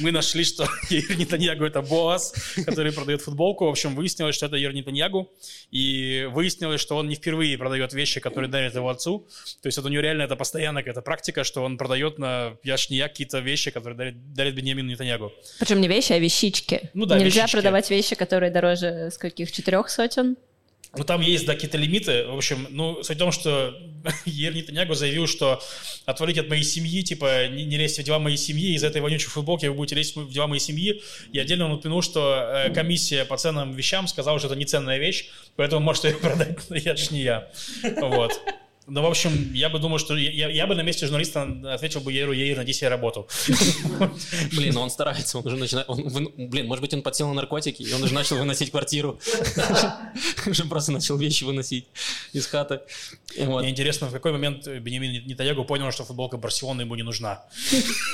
[0.00, 2.32] Мы нашли, что Ир Нетаньягу это Боас,
[2.64, 3.66] который продает футболку.
[3.66, 5.30] В общем, выяснилось, что это Ир Нетаньягу.
[5.70, 9.28] И выяснилось, что он не впервые продает вещи, которые дарят его отцу.
[9.60, 13.08] То есть вот у него реально это постоянная какая-то практика, что он продает на Яшния
[13.26, 15.32] какие-то вещи, которые дарит, дарит Беньямину Нетаньягу.
[15.58, 16.90] Причем не вещи, а вещички.
[16.94, 17.56] Ну да, Нельзя вещички.
[17.56, 20.36] продавать вещи, которые дороже с каких четырех сотен.
[20.96, 22.26] Ну, там есть, да, какие-то лимиты.
[22.26, 23.76] В общем, ну, суть в том, что
[24.24, 25.60] Ер Нетаньягу заявил, что
[26.06, 29.28] отвалите от моей семьи, типа, не, не лезьте в дела моей семьи, из этой вонючей
[29.28, 31.02] футболки вы будете лезть в дела моей семьи.
[31.32, 34.98] И отдельно он упомянул, что э, комиссия по ценным вещам сказала, что это не ценная
[34.98, 37.50] вещь, поэтому может ее продать, я ж не я.
[38.00, 38.32] Вот.
[38.88, 41.42] Ну, в общем, я бы думал, что я, я бы на месте журналиста
[41.74, 43.26] ответил бы Еру, Еир, найди себе работу.
[44.52, 45.88] Блин, но он старается, он уже начинает...
[45.88, 49.18] блин, может быть, он подсел на наркотики, и он уже начал выносить квартиру.
[50.46, 51.88] Уже просто начал вещи выносить
[52.32, 52.80] из хаты.
[53.36, 57.44] Мне интересно, в какой момент Бенемин Нетаньягу понял, что футболка Барселоны ему не нужна.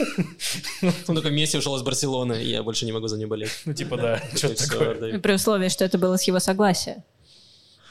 [1.06, 3.50] Он такой, Месси ушел из Барселоны, и я больше не могу за нее болеть.
[3.66, 4.94] Ну, типа, да, такое.
[4.94, 5.18] да.
[5.18, 7.04] При условии, что это было с его согласия.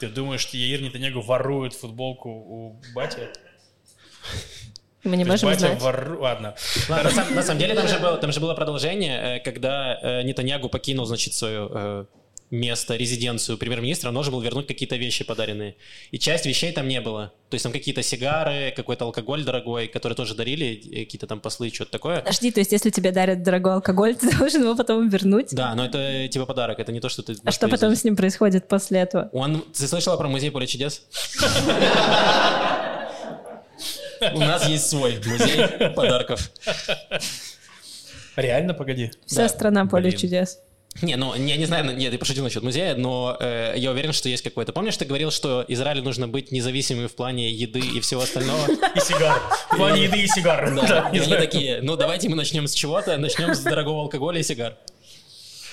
[0.02, 3.30] Ты думаешь, что Яир Нетаньягу ворует футболку у бати?
[5.04, 5.82] Мы не можем батя знать.
[5.82, 6.56] вору- Ладно.
[6.90, 10.00] Ладно, на, сам- на самом деле там же, было, там же было продолжение, э, когда
[10.02, 12.06] э, Нетаньягу покинул, значит, свое э,
[12.52, 15.76] место, резиденцию премьер-министра, он должен был вернуть какие-то вещи подаренные.
[16.12, 17.34] И часть вещей там не было.
[17.50, 21.70] То есть там какие-то сигары, какой-то алкоголь дорогой, которые тоже дарили, э, какие-то там послы,
[21.70, 22.20] что-то такое.
[22.20, 25.48] Подожди, то есть если тебе дарят дорогой алкоголь, ты должен его потом вернуть?
[25.54, 27.36] Да, но это э, типа подарок, это не то, что ты...
[27.44, 29.30] А что потом с ним происходит после этого?
[29.32, 29.64] Он...
[29.74, 31.06] Ты слышала про музей поля чудес?
[34.34, 36.52] У нас есть свой музей подарков.
[38.36, 39.12] Реально, погоди.
[39.26, 39.50] Вся Да.
[39.50, 40.20] страна поле Блин.
[40.20, 40.60] чудес.
[41.01, 44.30] Не, ну, я не знаю, нет, я пошутил насчет музея, но э, я уверен, что
[44.30, 44.73] есть какой-то.
[44.73, 48.67] Помнишь, ты говорил, что Израилю нужно быть независимым в плане еды и всего остального?
[48.67, 49.41] И сигар.
[49.71, 50.69] В плане еды и сигар.
[50.75, 54.39] Да, и не они такие, ну, давайте мы начнем с чего-то, начнем с дорогого алкоголя
[54.41, 54.77] и сигар.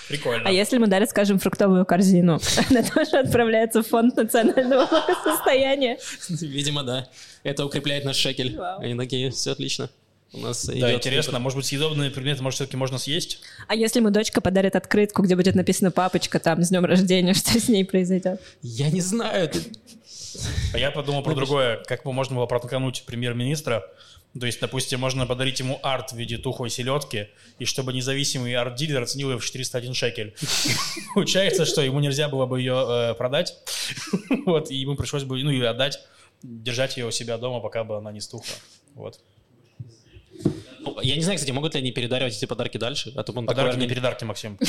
[0.08, 0.48] Прикольно.
[0.48, 5.98] А если ему дарят, скажем, фруктовую корзину, она тоже отправляется в фонд национального благосостояния.
[6.28, 7.08] Видимо, да.
[7.42, 8.58] Это укрепляет наш шекель.
[8.78, 9.90] Они такие, все отлично.
[10.32, 13.40] У нас Да, идет интересно, может быть, съедобные предметы, может, все-таки можно съесть?
[13.66, 17.58] А если ему дочка подарит открытку, где будет написано «папочка» там с днем рождения, что
[17.58, 18.40] с ней произойдет?
[18.62, 19.50] Я не знаю.
[20.74, 21.82] А я подумал про другое.
[21.86, 23.84] Как бы можно было проткнуть премьер-министра?
[24.38, 29.02] То есть, допустим, можно подарить ему арт в виде тухлой селедки, и чтобы независимый арт-дилер
[29.02, 30.34] оценил ее в 401 шекель.
[31.14, 33.56] Получается, что ему нельзя было бы ее э, продать,
[34.46, 36.00] вот, и ему пришлось бы, ну, или отдать,
[36.42, 38.54] держать ее у себя дома, пока бы она не стухла.
[38.94, 39.18] Вот.
[40.80, 43.12] Ну, Я не знаю, кстати, могут ли они передаривать эти подарки дальше?
[43.16, 44.58] А то он Подарки такой не передарки, Максим.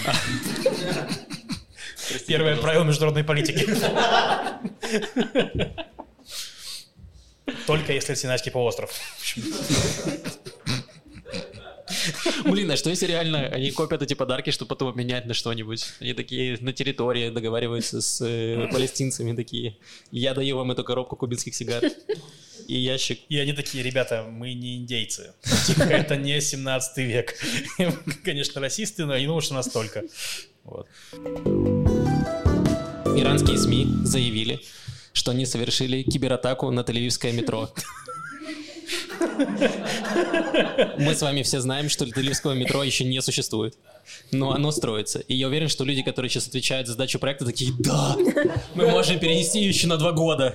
[2.28, 3.66] Первое правило международной политики.
[7.68, 8.92] Только если Синайский полуостров.
[12.46, 15.86] Блин, а что если реально они копят эти подарки, чтобы потом обменять на что-нибудь?
[16.00, 19.78] Они такие на территории договариваются с э, палестинцами такие.
[20.12, 21.84] Я даю вам эту коробку кубинских сигар
[22.68, 23.20] и ящик.
[23.30, 25.34] И они такие, ребята, мы не индейцы.
[25.68, 27.36] Типа, это не 17 век.
[28.24, 30.04] Конечно, расисты, но не думаю, что настолько.
[30.64, 30.88] Вот.
[33.18, 34.62] Иранские СМИ заявили,
[35.14, 37.74] что они совершили кибератаку на Тель-Авивское метро.
[40.98, 43.76] Мы с вами все знаем, что Тель-Авивского метро еще не существует.
[44.32, 45.20] Но оно строится.
[45.20, 48.16] И я уверен, что люди, которые сейчас отвечают за сдачу проекта, такие, да,
[48.76, 50.54] мы можем перенести еще на два года.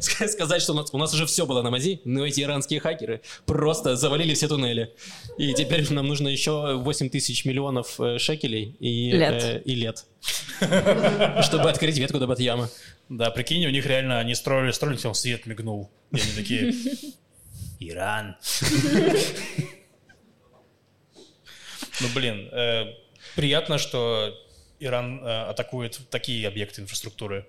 [0.00, 3.22] Сказать, что у нас, у нас уже все было на мази, но эти иранские хакеры
[3.46, 4.92] просто завалили все туннели.
[5.38, 9.42] И теперь нам нужно еще 8 тысяч миллионов э, шекелей и Лет.
[9.42, 10.04] э, и лет.
[10.60, 12.68] Чтобы открыть ветку до Батьяма.
[13.08, 15.88] Да, прикинь, у них реально, они строили, строили, он свет мигнул.
[16.12, 16.74] И они такие,
[17.80, 18.36] Иран.
[22.00, 22.94] Ну, блин, э,
[23.34, 24.34] приятно, что
[24.80, 27.46] Иран э, атакует такие объекты инфраструктуры.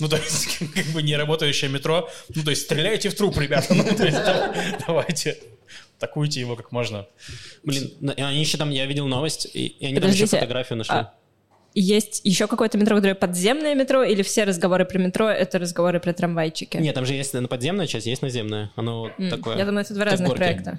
[0.00, 2.10] Ну, то есть, как бы не работающее метро.
[2.34, 3.72] Ну, то есть, стреляйте в труп, ребята.
[3.74, 4.52] Ну, то есть, да-
[4.86, 5.38] давайте,
[5.98, 7.06] атакуйте его как можно.
[7.62, 10.94] Блин, они еще там, я видел новость, и, и они там еще фотографию нашли.
[10.96, 11.14] а-
[11.74, 16.12] Есть еще какое-то метро, которое подземное метро, или все разговоры про метро— это разговоры про
[16.12, 16.76] трамвайчики?
[16.76, 18.70] Нет, там же есть на подземная часть, есть наземная.
[18.76, 19.56] Оно М, такое.
[19.56, 20.38] Я думаю, это два разных горки.
[20.38, 20.78] проекта.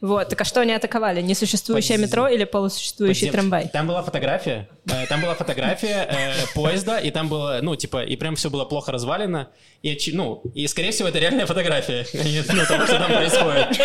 [0.00, 1.20] Вот, так а что они атаковали?
[1.22, 3.68] Несуществующее Подз- метро или полусуществующий Подзем- трамвай?
[3.68, 8.14] Там была фотография, э, там была фотография э, поезда, и там было, ну, типа, и
[8.14, 9.48] прям все было плохо развалено.
[9.82, 13.76] И, ну, и, скорее всего, это реальная фотография, ну, того, что там происходит.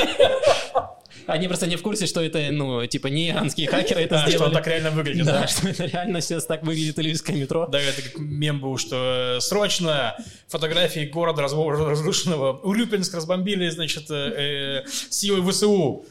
[1.28, 4.26] Они просто не в курсе, что это, ну, типа, не иранские хакеры это Да, что
[4.28, 4.54] он сделали.
[4.54, 5.26] так реально выглядит.
[5.26, 7.68] Да, что это реально сейчас так выглядит Тель-Авивское метро.
[7.68, 10.16] Да, это как мем был, что э, срочно
[10.48, 12.60] фотографии города разрушенного.
[12.60, 16.06] Урюпинск разбомбили, значит, э, э, силой ВСУ.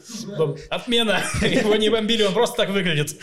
[0.69, 1.19] Отмена.
[1.41, 3.15] Его не бомбили, он просто так выглядит.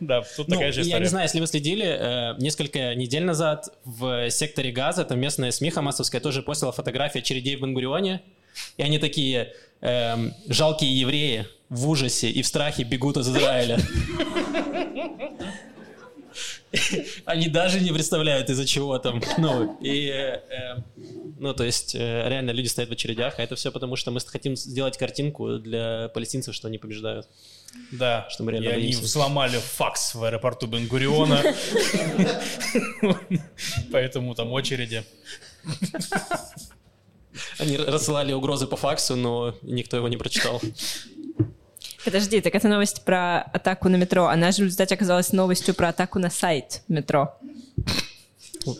[0.00, 1.02] Да, тут Ну, такая же я история.
[1.02, 6.20] не знаю, если вы следили, несколько недель назад в секторе Газа, там местная СМИ хамасовская
[6.20, 8.22] тоже постила фотографии очередей в Бенгурионе,
[8.76, 13.78] и они такие эм, жалкие евреи в ужасе и в страхе бегут из Израиля.
[17.26, 19.20] Они даже не представляют, из-за чего там.
[19.38, 20.76] Ну, и, э, э,
[21.38, 24.20] ну, то есть, э, реально люди стоят в очередях, а это все потому, что мы
[24.20, 27.28] хотим сделать картинку для палестинцев, что они побеждают.
[27.90, 31.42] Да, Что мы реально и они взломали факс в аэропорту Бенгуриона.
[33.92, 35.04] Поэтому там очереди.
[37.58, 40.60] Они рассылали угрозы по факсу, но никто его не прочитал.
[42.04, 44.26] Подожди, так это новость про атаку на метро.
[44.26, 47.36] Она же в результате оказалась новостью про атаку на сайт метро.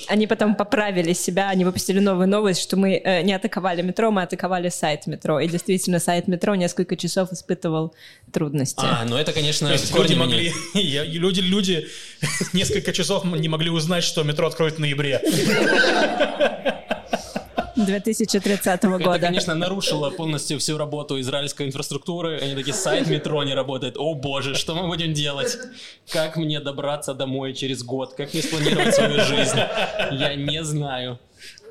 [0.08, 4.22] Они потом поправили себя, они выпустили новую новость, что мы э, не атаковали метро, мы
[4.22, 5.40] атаковали сайт метро.
[5.40, 7.94] И действительно, сайт метро несколько часов испытывал
[8.32, 8.80] трудности.
[8.80, 11.88] А, ну это, конечно, То есть люди могли, люди, люди
[12.52, 15.20] несколько часов не могли узнать, что метро откроет в ноябре.
[17.84, 19.18] 2030 Это, года.
[19.18, 22.38] конечно, нарушило полностью всю работу израильской инфраструктуры.
[22.40, 23.96] Они такие, сайт метро не работает.
[23.98, 25.58] О боже, что мы будем делать?
[26.10, 28.14] Как мне добраться домой через год?
[28.14, 29.58] Как мне спланировать свою жизнь?
[30.12, 31.18] Я не знаю.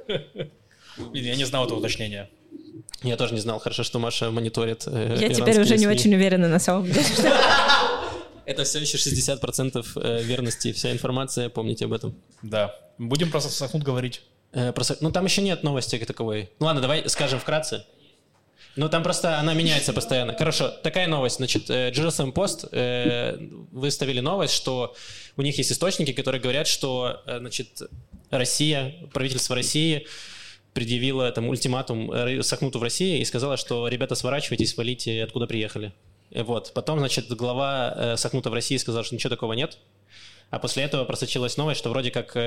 [0.08, 2.30] Блин, я не знал этого уточнения.
[3.04, 3.60] Я тоже не знал.
[3.60, 5.88] Хорошо, что Маша мониторит э, Я теперь уже не СМИ.
[5.88, 7.04] очень уверена на самом деле.
[8.46, 10.72] Это все еще 60% э, верности.
[10.72, 12.16] Вся информация, помните об этом.
[12.42, 12.76] Да.
[12.98, 14.22] Будем про Сахнут говорить.
[14.54, 16.50] Э, просто- ну, там еще нет новости таковой.
[16.60, 17.86] Ну, ладно, давай скажем вкратце.
[18.76, 20.34] Ну, там просто она меняется постоянно.
[20.34, 21.38] Хорошо, такая новость.
[21.38, 23.38] Значит, э, Jerusalem Post э,
[23.72, 24.96] выставили новость, что
[25.36, 27.82] у них есть источники, которые говорят, что, э, значит,
[28.30, 30.08] Россия, правительство России
[30.74, 35.92] предъявило там ультиматум Сахнуту в России и сказала, что ребята, сворачивайтесь, валите, откуда приехали.
[36.34, 36.72] Вот.
[36.74, 39.78] Потом, значит, глава э, Сахнута в России сказал, что ничего такого нет.
[40.50, 42.38] А после этого просочилась новость, что вроде как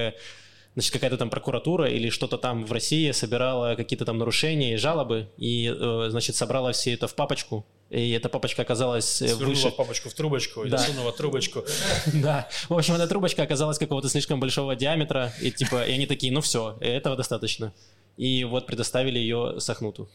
[0.74, 5.28] значит, какая-то там прокуратура или что-то там в России собирала какие-то там нарушения и жалобы,
[5.37, 9.70] и, э, значит, собрала все это в папочку, и эта папочка оказалась э, Свернула выше...
[9.70, 10.78] папочку в трубочку и Да.
[10.78, 11.64] засунула трубочку.
[12.12, 12.48] Да.
[12.68, 16.40] В общем, эта трубочка оказалась какого-то слишком большого диаметра, и типа, и они такие, ну
[16.40, 17.72] все, этого достаточно.
[18.16, 20.09] И вот предоставили ее Сахнуту.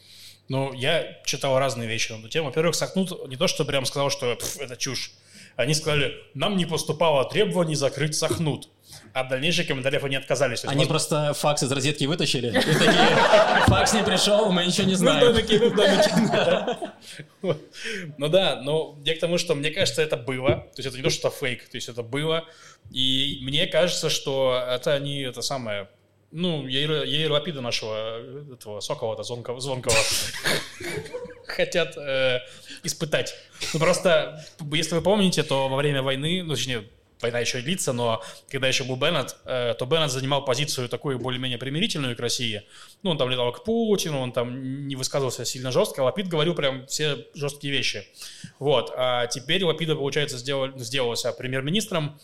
[0.48, 2.48] Ну, я читал разные вещи на эту тему.
[2.48, 5.12] Во-первых, Сахнут не то, что прям сказал, что «Пф, это чушь.
[5.56, 8.70] Они сказали, нам не поступало требований закрыть Сахнут.
[9.14, 10.60] А от дальнейших комментариев они отказались.
[10.60, 12.48] Есть, Они может, просто факс из розетки вытащили.
[12.48, 13.16] И такие,
[13.68, 15.34] факс не пришел, мы ничего не Мы в знаем.
[15.34, 16.12] домике, мы в домике.
[16.32, 16.80] Да.
[17.42, 17.62] Вот.
[18.18, 20.68] Ну да, но я к тому, что мне кажется, это было.
[20.76, 22.46] То есть это не то, что это фейк, то есть это было.
[22.92, 25.90] И мне кажется, что это они, это самое,
[26.32, 29.96] ну, Яир, Яир Лапида нашего, э, этого Сокола-то, звонкого, звонкого
[31.48, 32.40] хотят э,
[32.84, 33.36] испытать.
[33.74, 36.86] Ну, просто, если вы помните, то во время войны, ну, точнее,
[37.22, 41.58] война еще длится, но когда еще был Беннет, э, то Беннет занимал позицию такую более-менее
[41.58, 42.64] примирительную к России.
[43.04, 46.56] Ну, он там летал к Путину, он там не высказывался сильно жестко, а Лапид говорил
[46.56, 48.08] прям все жесткие вещи.
[48.60, 48.94] Вот.
[48.96, 52.20] А теперь Лапида, получается, сделал, сделался премьер-министром,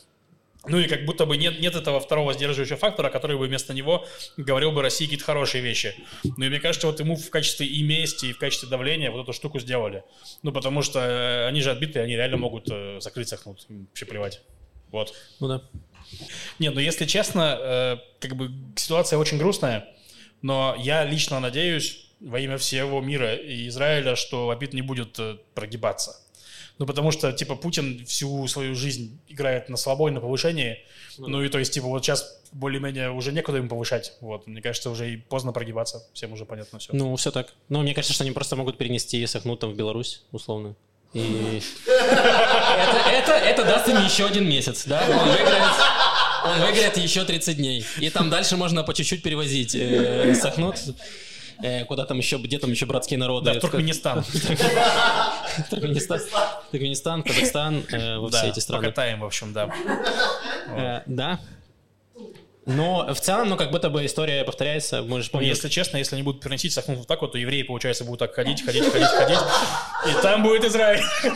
[0.68, 4.06] ну и как будто бы нет, нет этого второго сдерживающего фактора, который бы вместо него
[4.38, 5.96] говорил бы России какие-то хорошие вещи.
[6.24, 9.24] Ну и мне кажется, вот ему в качестве и мести, и в качестве давления вот
[9.24, 10.04] эту штуку сделали.
[10.44, 14.06] Ну потому что э, они же отбитые, они реально могут э, закрыть сахнут, им вообще
[14.06, 14.42] плевать.
[14.92, 15.14] Вот.
[15.40, 15.62] Ну да.
[16.60, 19.88] Не, ну если честно, э, как бы ситуация очень грустная,
[20.42, 25.20] но я лично надеюсь во имя всего мира и Израиля, что Лапид не будет
[25.54, 26.25] прогибаться.
[26.78, 30.80] Ну, потому что, типа, Путин всю свою жизнь играет на слабой, на повышении.
[31.18, 34.14] Ну, и то есть, типа, вот сейчас более-менее уже некуда им повышать.
[34.20, 36.06] Вот, мне кажется, уже и поздно прогибаться.
[36.14, 36.94] Всем уже понятно все.
[36.94, 37.54] Ну, все так.
[37.70, 40.76] Но мне кажется, что они просто могут перенести Сахнут там в Беларусь, условно.
[41.14, 45.02] И это, это, это даст им еще один месяц, да?
[45.10, 45.72] Он выиграет,
[46.44, 47.86] он выиграет еще 30 дней.
[48.00, 50.76] И там дальше можно по чуть-чуть перевозить э, Сахнут.
[51.62, 53.46] Э, куда там еще, где там еще братские народы?
[53.54, 54.24] Да, в Туркменистан.
[55.70, 56.20] Туркменистан,
[56.72, 58.84] Туркменистан, Казахстан, э, все эти страны.
[58.88, 59.70] покатаем, в общем, да.
[60.70, 61.40] Э, да.
[62.68, 65.04] Но в целом, ну, как будто бы история повторяется.
[65.04, 65.50] Можешь Ну, помнить.
[65.50, 68.34] если честно, если они будут переносить Сахнут вот так вот, то евреи, получается, будут так
[68.34, 69.38] ходить, ходить, ходить, ходить.
[70.10, 71.00] И там будет Израиль.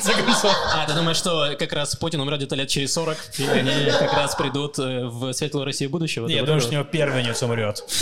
[0.73, 4.11] А, ты думаешь, что как раз Путин умрет где-то лет через 40, и они как
[4.13, 6.25] раз придут э, в светлую Россию будущего?
[6.25, 7.83] Не, Ты я думаю, что у него первенец умрет.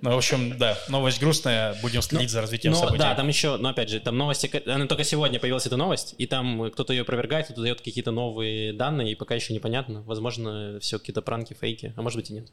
[0.00, 2.98] Ну, в общем, да, новость грустная, будем следить за развитием Ну, событий.
[2.98, 6.26] да, там еще, ну, опять же, там новости, она только сегодня появилась эта новость, и
[6.26, 10.02] там кто-то ее опровергает, кто-то дает какие-то новые данные, и пока еще непонятно.
[10.02, 12.48] Возможно, все какие-то пранки, фейки, а может быть и нет.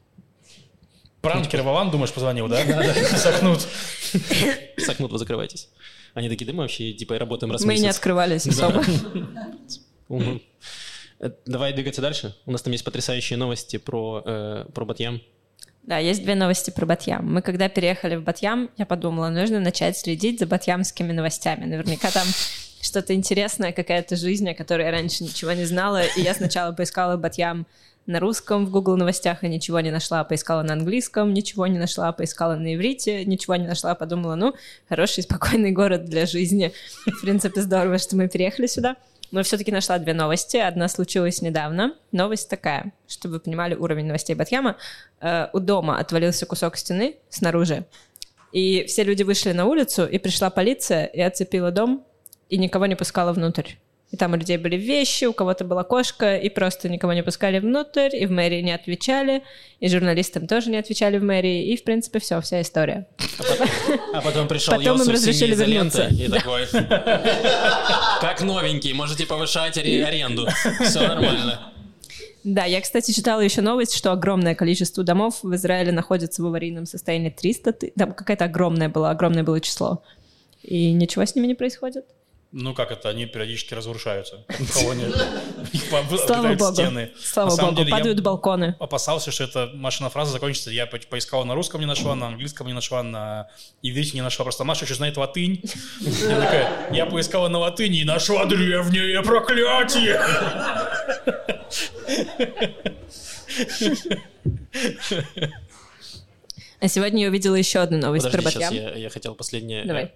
[1.20, 2.62] Пранкер Вован, думаешь, позвонил, да?
[3.16, 3.66] Сахнут.
[4.78, 5.68] Сакнут, вы закрывайтесь.
[6.14, 8.84] Они такие, да мы вообще, типа, работаем раз Мы не открывались особо.
[11.20, 12.36] Э, Давай двигаться дальше.
[12.46, 15.20] У нас там есть потрясающие новости про, э, про Батьям.
[15.88, 17.32] Да, есть две новости про Батьям.
[17.32, 21.64] Мы когда переехали в Батьям, я подумала, нужно начать следить за батьямскими новостями.
[21.64, 22.26] Наверняка там
[22.82, 26.02] что-то интересное, какая-то жизнь, о которой я раньше ничего не знала.
[26.02, 27.66] И я сначала поискала Батьям
[28.04, 32.12] на русском в Google новостях и ничего не нашла, поискала на английском, ничего не нашла,
[32.12, 34.54] поискала на иврите, ничего не нашла, подумала, ну,
[34.90, 36.74] хороший, спокойный город для жизни.
[37.06, 38.96] В принципе, здорово, что мы переехали сюда.
[39.30, 40.56] Но все-таки нашла две новости.
[40.56, 41.94] Одна случилась недавно.
[42.12, 44.76] Новость такая, чтобы вы понимали уровень новостей Батьяма.
[45.20, 47.84] Э, у дома отвалился кусок стены снаружи,
[48.52, 52.04] и все люди вышли на улицу, и пришла полиция, и оцепила дом,
[52.48, 53.72] и никого не пускала внутрь.
[54.10, 57.58] И там у людей были вещи, у кого-то была кошка, и просто никого не пускали
[57.58, 59.42] внутрь, и в мэрии не отвечали,
[59.80, 63.06] и журналистам тоже не отвечали в мэрии, и, в принципе, все, вся история.
[64.14, 66.24] А потом пришел Потом им Йосиф разрешили синей изолентой вернуться.
[66.24, 66.66] И такой,
[68.22, 70.48] как новенький, можете повышать аре- аренду.
[70.84, 71.72] Все нормально.
[72.44, 76.86] Да, я, кстати, читала еще новость, что огромное количество домов в Израиле находится в аварийном
[76.86, 77.92] состоянии 300 ты...
[77.94, 80.02] Там какая-то огромное было, огромное было число.
[80.62, 82.06] И ничего с ними не происходит.
[82.50, 84.42] Ну как это, они периодически разрушаются.
[85.92, 86.72] Обитают богу.
[86.72, 87.12] стены.
[87.22, 88.74] Слава богу, падают балконы.
[88.80, 90.70] опасался, что эта Машина фраза закончится.
[90.70, 93.48] Я по- поискал на русском не нашла, на английском не нашла, на
[93.82, 94.44] иврите не нашла.
[94.44, 95.62] Просто Маша еще знает латынь.
[96.00, 100.18] Я такая, я поискала на латыни и нашла древнее проклятие.
[106.80, 108.74] А сегодня я увидела еще одну новость про сейчас Батьям.
[108.74, 109.84] я, я хотел последнее.
[109.84, 110.12] Давай.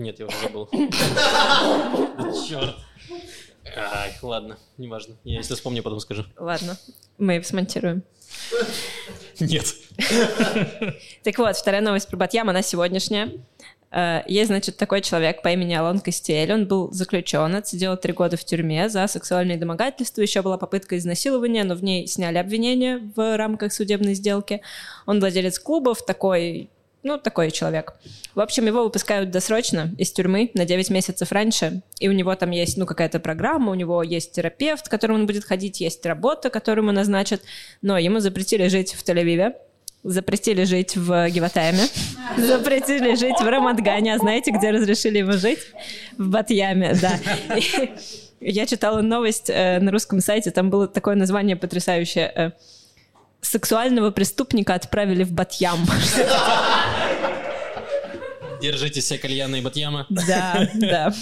[0.00, 0.66] Нет, я уже забыл.
[2.48, 2.74] Черт.
[3.76, 5.16] Ай, ладно, неважно.
[5.24, 6.24] Я если вспомню, потом скажу.
[6.38, 6.78] Ладно,
[7.18, 8.02] мы смонтируем.
[9.38, 9.66] Нет.
[11.22, 13.30] Так вот, вторая новость про Батьям, она сегодняшняя.
[13.90, 16.50] Э, Есть, значит, такой человек по имени Алон Костель.
[16.50, 20.22] Он был заключен, отсидел три года в тюрьме за сексуальные домогательства.
[20.22, 24.62] Еще была попытка изнасилования, но в ней сняли обвинение в рамках судебной сделки.
[25.04, 26.70] Он владелец клубов, такой,
[27.02, 27.94] ну, такой человек.
[28.34, 31.82] В общем, его выпускают досрочно из тюрьмы на 9 месяцев раньше.
[31.98, 35.26] И у него там есть, ну, какая-то программа, у него есть терапевт, к которому он
[35.26, 37.40] будет ходить, есть работа, которую ему назначат.
[37.80, 39.54] Но ему запретили жить в Тель-Авиве,
[40.02, 41.84] запретили жить в Гиватаяме,
[42.36, 44.14] запретили жить в Рамадгане.
[44.14, 45.60] А знаете, где разрешили ему жить?
[46.18, 47.18] В Батьяме, да.
[48.40, 52.54] Я читала новость э, на русском сайте, там было такое название потрясающее.
[53.40, 55.86] «Сексуального преступника отправили в Батьям».
[58.60, 60.06] Держите все кальяны и Батьяма.
[60.10, 61.14] Да, да.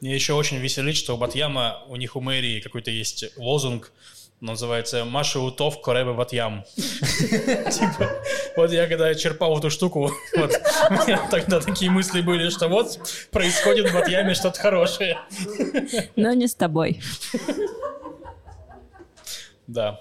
[0.00, 3.92] Мне еще очень веселит, что у Батьяма, у них у мэрии какой-то есть лозунг,
[4.40, 6.64] называется «Маша Утов Коребе Батьям».
[6.76, 8.10] Типа,
[8.56, 10.52] вот я когда черпал эту штуку, вот,
[10.88, 12.98] у меня тогда такие мысли были, что вот
[13.30, 15.18] происходит в Батьяме что-то хорошее.
[16.16, 17.00] Но не с тобой.
[19.66, 20.00] Да.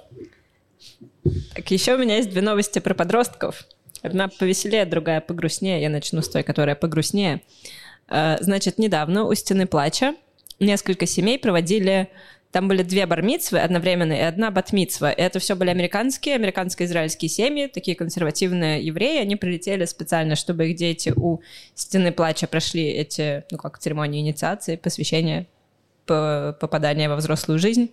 [1.55, 3.65] Так, еще у меня есть две новости про подростков.
[4.01, 5.82] Одна повеселее, другая погрустнее.
[5.82, 7.41] Я начну с той, которая погрустнее.
[8.07, 10.15] Э, Значит, недавно у Стены Плача
[10.59, 12.09] несколько семей проводили...
[12.51, 15.11] Там были две бармицвы одновременно и одна батмицва.
[15.11, 19.21] И это все были американские, американско-израильские семьи, такие консервативные евреи.
[19.21, 21.41] Они прилетели специально, чтобы их дети у
[21.75, 25.45] Стены Плача прошли эти, ну как, церемонии инициации, посвящения,
[26.07, 27.91] по- попадания во взрослую жизнь.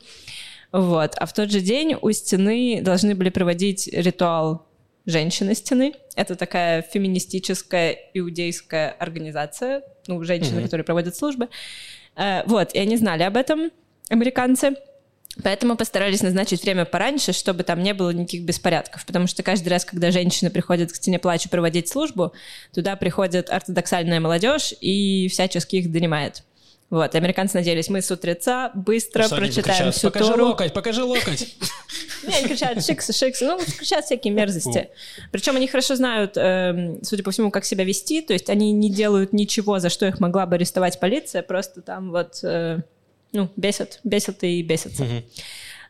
[0.73, 1.15] Вот.
[1.17, 4.67] А в тот же день у стены должны были проводить ритуал
[5.07, 5.95] женщины стены.
[6.17, 11.49] Это такая феминистическая иудейская организация, ну, женщины, которые проводят службы.
[12.17, 13.71] Э, Вот, и они знали об этом,
[14.11, 14.75] американцы.
[15.43, 19.05] Поэтому постарались назначить время пораньше, чтобы там не было никаких беспорядков.
[19.05, 22.33] Потому что каждый раз, когда женщины приходят к стене плача проводить службу,
[22.73, 26.43] туда приходит ортодоксальная молодежь и всячески их донимает.
[26.89, 30.47] Вот, американцы надеялись, мы с утреца быстро Что прочитаем всю Покажи Тору.
[30.47, 31.57] локоть, покажи локоть.
[32.23, 34.91] Не, они кричат шиксы, шиксы, ну, кричат всякие мерзости.
[35.33, 38.89] Причем они хорошо знают, эм, судя по всему, как себя вести, то есть они не
[38.89, 42.79] делают ничего, за что их могла бы арестовать полиция, просто там вот, э,
[43.33, 45.05] ну, бесят, бесят и бесятся.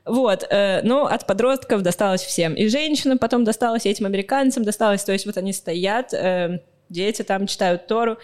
[0.06, 2.54] Вот, э, ну, от подростков досталось всем.
[2.54, 5.04] И женщинам потом досталось, и этим американцам досталось.
[5.04, 8.16] То есть вот они стоят, э, дети там читают Тору,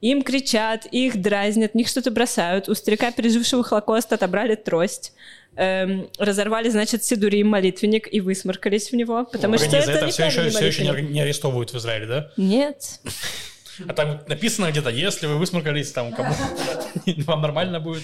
[0.00, 2.68] им кричат, их дразнят, в них что-то бросают.
[2.68, 5.12] У старика, пережившего Холокост, отобрали трость.
[5.56, 10.12] эм, разорвали, значит, сидурим, молитвенник, и высморкались в него, потому что Погоди, за это, это
[10.12, 12.30] все еще, все еще не, не арестовывают в Израиле, да?
[12.36, 13.00] Нет.
[13.86, 16.34] А там написано где-то, если вы высморкались, там кому
[17.26, 18.02] вам нормально будет.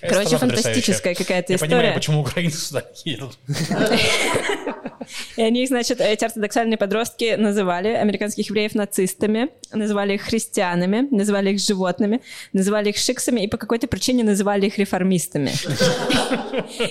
[0.00, 1.94] Короче, фантастическая какая-то Я понимаю, история.
[1.94, 3.38] почему украинцы сюда едут.
[5.36, 11.60] И они, значит, эти ортодоксальные подростки называли американских евреев нацистами, называли их христианами, называли их
[11.60, 12.20] животными,
[12.52, 15.52] называли их шиксами и по какой-то причине называли их реформистами.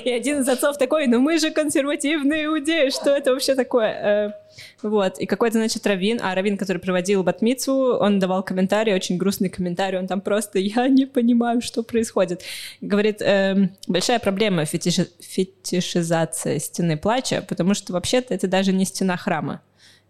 [0.03, 4.35] И один из отцов такой, ну мы же консервативные иудеи, что это вообще такое?
[4.81, 9.49] Вот, и какой-то, значит, раввин, а раввин, который проводил батмицу, он давал комментарий, очень грустный
[9.49, 12.43] комментарий, он там просто, я не понимаю, что происходит.
[12.81, 19.17] Говорит, эм, большая проблема фетиши- фетишизация стены плача, потому что вообще-то это даже не стена
[19.17, 19.61] храма.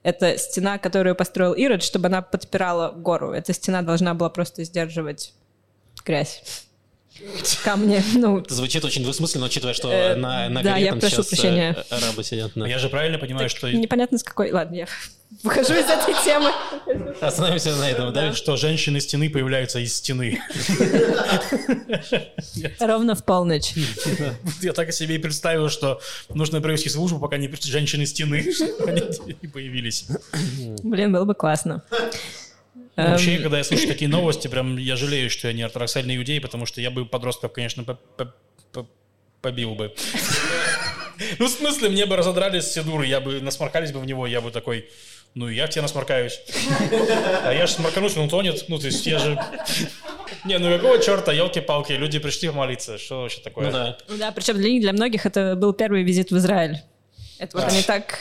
[0.04, 3.32] Это стена, которую построил Ирод, чтобы она подпирала гору.
[3.32, 5.34] Эта стена должна была просто сдерживать
[6.06, 6.68] грязь.
[7.64, 10.99] Камни, ну, Это звучит очень двусмысленно, учитывая, что Э, на, на да, горе я там
[10.99, 11.86] прошу сейчас э, прощения.
[11.89, 12.51] арабы сидят.
[12.55, 12.68] да.
[12.68, 14.51] Я же правильно понимаю, что, непонятно с какой...
[14.51, 14.88] Ладно, я
[15.43, 16.51] выхожу из этой темы.
[17.22, 18.34] Остановимся на этом, да?
[18.34, 20.41] что женщины стены появляются из стены.
[22.80, 23.74] Ровно в полночь.
[24.61, 28.91] Я так себе и представил, что нужно провести службу, пока не пришли женщины стены, чтобы
[28.91, 29.01] они
[29.41, 30.05] не появились.
[30.84, 31.84] Блин, было бы классно.
[32.96, 36.39] Эм, Вообще, когда я слышу такие новости, прям я жалею, что я не ортодоксальный иудей,
[36.39, 38.34] потому что я бы подростков, конечно, по- по-
[38.72, 38.88] по-
[39.41, 39.94] побил бы.
[41.39, 44.50] Ну, в смысле, мне бы разодрали седуры, я бы насморкались бы в него, я бы
[44.52, 44.89] такой,
[45.36, 46.41] ну, и я в тебя насморкаюсь.
[47.46, 48.66] А я же сморканусь, он утонет.
[48.68, 49.39] Ну, то есть я же...
[50.44, 53.68] Не, ну какого черта, елки-палки, люди пришли помолиться, что вообще такое?
[53.68, 53.98] Ну да.
[54.10, 56.80] Ну Да, причем для них, для многих это был первый визит в Израиль.
[57.40, 58.20] Это вот они так...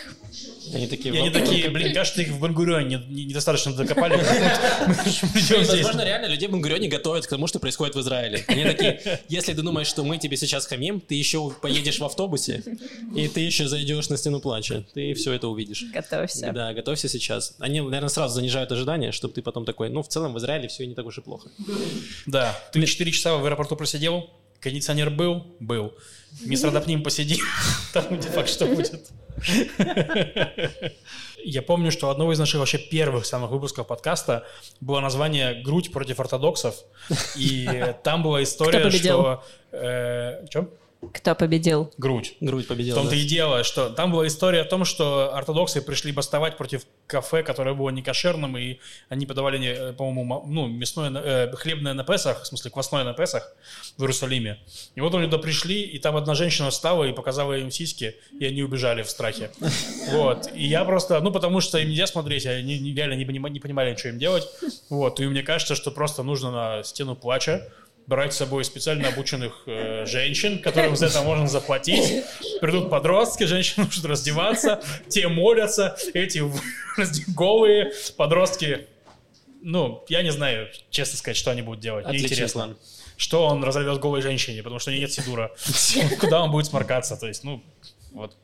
[0.75, 1.13] Они такие...
[1.13, 4.19] Они «Вот, такие, блин, кажется, их в Бенгурионе не- не- недостаточно докопали.
[5.35, 5.69] Здесь.
[5.69, 8.43] Возможно, реально людей в Бенгурионе готовят к тому, что происходит в Израиле.
[8.49, 12.63] Они такие, если ты думаешь, что мы тебе сейчас хамим, ты еще поедешь в автобусе,
[13.15, 14.85] и ты еще зайдешь на стену плача.
[14.95, 15.85] Ты все это увидишь.
[15.93, 16.53] Готовься.
[16.53, 17.55] Да, готовься сейчас.
[17.59, 20.87] Они, наверное, сразу занижают ожидания, чтобы ты потом такой, ну, в целом в Израиле все
[20.87, 21.51] не так уж и плохо.
[22.27, 25.47] Да, ты 4 часа в аэропорту просидел, кондиционер был?
[25.61, 25.93] Был.
[26.41, 27.41] Мисрадопним посиди,
[27.93, 29.11] там не факт, что будет.
[31.45, 34.47] Я помню, что одного из наших вообще первых самых выпусков подкаста
[34.81, 36.77] было название «Грудь против ортодоксов»,
[37.37, 39.43] и там была история, что...
[39.73, 40.69] э, чё?
[41.13, 41.93] Кто победил?
[41.99, 42.35] Грудь.
[42.41, 42.95] Грудь В победила.
[42.97, 43.17] том-то да.
[43.17, 47.75] и дело, что там была история о том, что ортодоксы пришли бастовать против кафе, которое
[47.75, 48.79] было не кошерным, и
[49.09, 53.53] они подавали, э, по-моему, ну, мясное, э, хлебное на Песах, в смысле квасное на Песах
[53.97, 54.61] в Иерусалиме.
[54.95, 58.47] И вот они туда пришли, и там одна женщина встала и показала им сиськи, и
[58.47, 59.51] они убежали в страхе.
[60.13, 60.49] Вот.
[60.55, 63.25] И я просто, ну, потому что им нельзя смотреть, они реально не
[63.61, 64.47] понимали, что им делать.
[64.89, 65.19] Вот.
[65.19, 67.69] И мне кажется, что просто нужно на стену плача
[68.07, 72.25] брать с собой специально обученных э, женщин, которым за это можно заплатить.
[72.61, 76.43] Придут подростки, женщины будут раздеваться, те молятся, эти
[77.35, 78.87] голые подростки.
[79.63, 82.05] Ну, я не знаю, честно сказать, что они будут делать.
[82.07, 82.61] Мне Отличный интересно.
[82.65, 82.77] план.
[83.17, 85.53] Что он разорвет голой женщине, потому что у нее нет сидура.
[86.21, 87.17] Куда он будет сморкаться?
[87.17, 87.63] То есть, ну,
[88.11, 88.37] вот.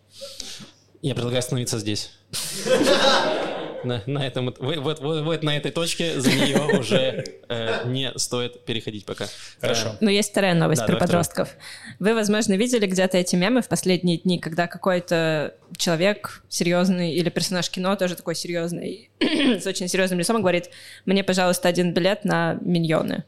[1.02, 2.11] Я предлагаю остановиться здесь.
[3.85, 8.12] На, на этом, вот, вот, вот, вот на этой точке за нее уже э, не
[8.16, 9.26] стоит переходить пока.
[9.61, 9.91] Хорошо.
[9.91, 11.57] Э, Ну, есть вторая новость Да, про подростков.
[11.99, 17.70] Вы, возможно, видели где-то эти мемы в последние дни, когда какой-то человек серьезный или персонаж
[17.70, 20.70] кино тоже такой серьезный, с очень серьезным лицом говорит,
[21.07, 23.24] мне, пожалуйста, один билет на «Миньоны».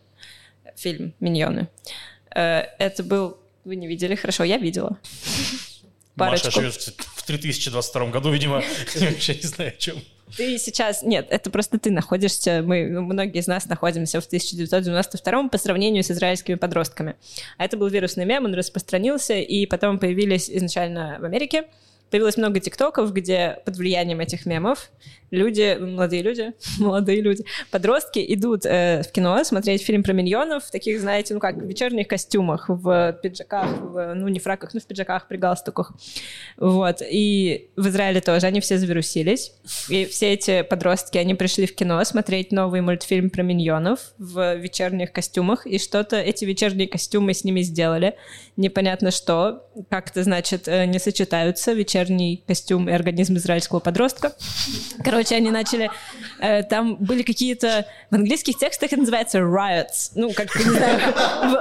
[0.77, 1.69] Фильм «Миньоны».
[2.35, 3.39] Э, Это был...
[3.65, 4.15] Вы не видели?
[4.15, 4.99] Хорошо, я видела.
[6.21, 6.61] Маша Парочку.
[6.61, 8.63] живет в 3022 году, видимо.
[8.95, 9.97] Вообще не знаю, о чем.
[10.37, 11.03] Ты сейчас...
[11.03, 12.63] Нет, это просто ты находишься...
[12.65, 17.17] Мы, многие из нас находимся в 1992 по сравнению с израильскими подростками.
[17.59, 21.65] А это был вирусный мем, он распространился, и потом появились изначально в Америке.
[22.11, 24.91] Появилось много тиктоков, где под влиянием этих мемов
[25.31, 30.71] люди, молодые люди, молодые люди, подростки идут э, в кино смотреть фильм про миньонов в
[30.71, 34.87] таких, знаете, ну как, в вечерних костюмах, в пиджаках, в, ну не фраках, ну в
[34.87, 35.93] пиджаках, при галстуках.
[36.57, 37.03] Вот.
[37.09, 39.53] И в Израиле тоже они все завирусились.
[39.89, 45.13] И все эти подростки, они пришли в кино смотреть новый мультфильм про миньонов в вечерних
[45.13, 48.17] костюмах, и что-то эти вечерние костюмы с ними сделали.
[48.57, 49.67] Непонятно что.
[49.89, 54.33] Как-то, значит, э, не сочетаются вечерний костюм и организм израильского подростка.
[55.03, 55.91] Короче, они начали...
[56.41, 57.87] э, там были какие-то...
[58.11, 60.13] В английских текстах это называется riots.
[60.15, 61.01] Ну, как, не знаю,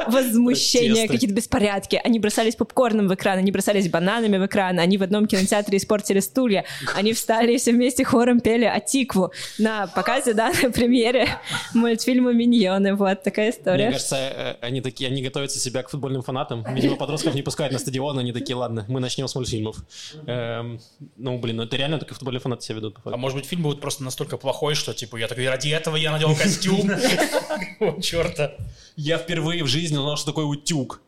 [0.07, 1.99] возмущения, какие-то беспорядки.
[2.03, 6.19] Они бросались попкорном в экран, они бросались бананами в экран, они в одном кинотеатре испортили
[6.19, 11.27] стулья, они встали и все вместе хором пели «Атикву» на показе, да, на премьере
[11.73, 12.95] мультфильма «Миньоны».
[12.95, 13.91] Вот такая Мне история.
[13.91, 16.65] кажется, э, они такие, они готовятся себя к футбольным фанатам.
[16.73, 19.77] Видимо, подростков не пускают на стадион, они такие, ладно, мы начнем с мультфильмов.
[20.25, 20.79] Эм,
[21.17, 22.97] ну, блин, ну это реально только футбольные фанаты себя ведут.
[23.03, 26.11] А может быть, фильм будет просто настолько плохой, что, типа, я такой, ради этого я
[26.11, 26.89] надел костюм.
[28.01, 28.53] Черта.
[28.95, 31.01] Я впервые в жизни узнал, что такое утюг.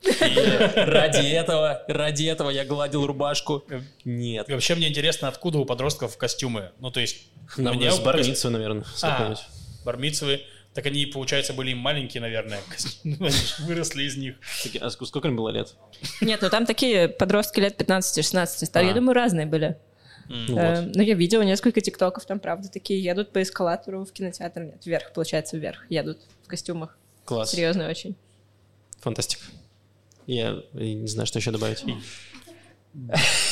[0.76, 3.64] Ради этого, ради этого я гладил рубашку.
[4.06, 4.48] Нет.
[4.50, 6.72] Вообще мне интересно, откуда у подростков костюмы.
[6.80, 7.18] Ну, то есть,
[7.58, 9.44] у Нам меня с бармицу, наверное, А, какой-нибудь.
[9.86, 10.42] бармицевы.
[10.74, 12.60] Так они, получается, были маленькие, наверное.
[13.04, 13.28] Ну,
[13.66, 14.36] выросли из них.
[14.80, 15.74] А ск- сколько им было лет?
[16.22, 18.86] Нет, ну там такие подростки лет 15-16 стали.
[18.86, 18.96] Я А.
[18.96, 19.78] думаю, разные были.
[20.30, 20.96] Ну Э, вот.
[20.96, 24.62] Ну, я видела несколько тиктоков, там, правда, такие едут по эскалатору в кинотеатр.
[24.62, 26.98] Нет, вверх, получается, вверх едут в костюмах.
[27.26, 27.52] Класс.
[27.52, 28.16] Серьезно очень.
[29.00, 29.44] Фантастика.
[30.28, 31.84] Я не знаю, что еще добавить.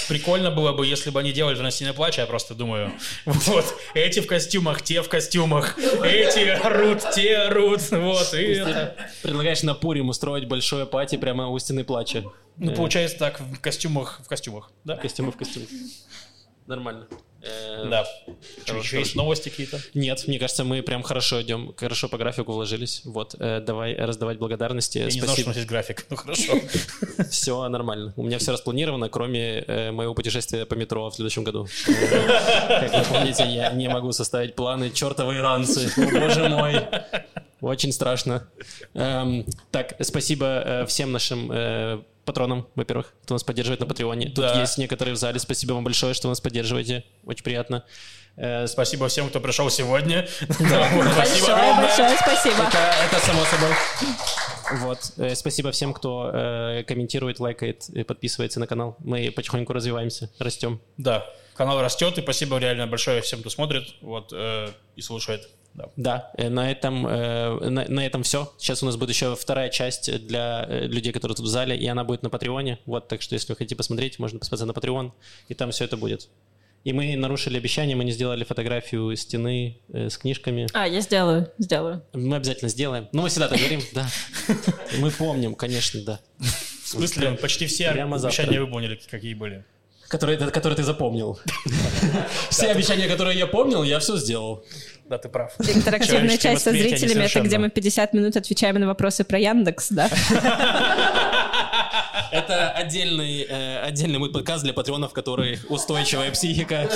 [0.10, 2.92] Прикольно было бы, если бы они делали это на стене плача, я просто думаю,
[3.26, 8.96] вот, эти в костюмах, те в костюмах, эти орут, те орут, вот, и это.
[9.22, 12.24] Предлагаешь на Пурим устроить большое пати прямо у стены плача.
[12.58, 14.98] Ну, Э, получается так, в костюмах, в костюмах, да?
[14.98, 15.64] Костюмы в костюм.
[16.70, 17.08] Нормально.
[17.42, 18.06] Э, Да.
[18.68, 19.80] Хорошо, Еще есть новости какие-то?
[19.96, 23.02] Нет, мне кажется, мы прям хорошо идем, хорошо по графику вложились.
[23.06, 25.00] Вот, э, давай раздавать благодарности.
[25.00, 26.06] Я не знал, что у нас есть график.
[26.12, 26.54] Ну, хорошо.
[27.32, 28.14] Все нормально.
[28.18, 31.68] У меня все распланировано, кроме э, моего путешествия по метро в следующем году.
[31.88, 34.92] Как вы помните, я не могу составить планы.
[34.92, 35.92] Чертовы иранцы.
[35.98, 36.76] Боже мой.
[37.62, 38.48] Очень страшно.
[38.94, 44.28] Эм, так, спасибо э, всем нашим э, патронам, во-первых, кто нас поддерживает на Патреоне.
[44.28, 44.62] Тут Да.
[44.62, 45.40] есть некоторые в зале.
[45.40, 47.04] Спасибо вам большое, что нас поддерживаете.
[47.26, 47.84] Очень приятно.
[48.38, 50.28] Э, сп- Спасибо всем, кто пришел сегодня.
[50.44, 50.70] Спасибо
[51.16, 52.64] Большое, большое спасибо.
[52.64, 53.72] Это, это само собой.
[54.82, 55.00] Вот.
[55.18, 58.96] Э, Спасибо всем, кто э, комментирует, лайкает и подписывается на канал.
[59.00, 60.80] Мы потихоньку развиваемся, растем.
[60.98, 61.26] Да,
[61.56, 65.50] канал растет, и спасибо реально большое всем, кто смотрит вот, э, и слушает.
[65.80, 65.92] Да.
[65.96, 68.52] Да, э, на этом, э, на, на этом все.
[68.58, 71.88] Сейчас у нас будет еще вторая часть для э, людей, которые тут в зале, и
[71.88, 72.80] она будет на Патреоне.
[72.86, 75.12] Вот, так что если вы хотите посмотреть, можно посмотреть на Patreon,
[75.48, 76.30] и там все это будет.
[76.84, 80.68] И мы нарушили обещание, мы не сделали фотографию стены э, с книжками.
[80.74, 82.04] А, я сделаю, сделаю.
[82.14, 83.08] Мы обязательно сделаем.
[83.12, 84.10] Ну, мы всегда так говорим, да.
[85.00, 86.20] Мы помним, конечно, да.
[86.38, 89.66] В смысле, почти все обещания выполнили, какие были.
[90.10, 91.40] Которые, которые ты запомнил.
[92.50, 94.66] Все обещания, которые я помнил, я все сделал.
[95.06, 95.54] Да, ты прав.
[95.60, 100.10] Интерактивная часть со зрителями, это где мы 50 минут отвечаем на вопросы про Яндекс, да?
[102.32, 106.88] Это отдельный, э, отдельный мой подкаст для патронов, которых устойчивая психика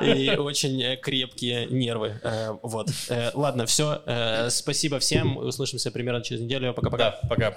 [0.00, 2.20] и очень э, крепкие нервы.
[2.22, 2.88] Э, вот.
[3.08, 4.02] Э, ладно, все.
[4.06, 5.36] Э, спасибо всем.
[5.36, 6.74] Услышимся примерно через неделю.
[6.74, 7.18] Пока-пока.
[7.22, 7.54] Да, пока.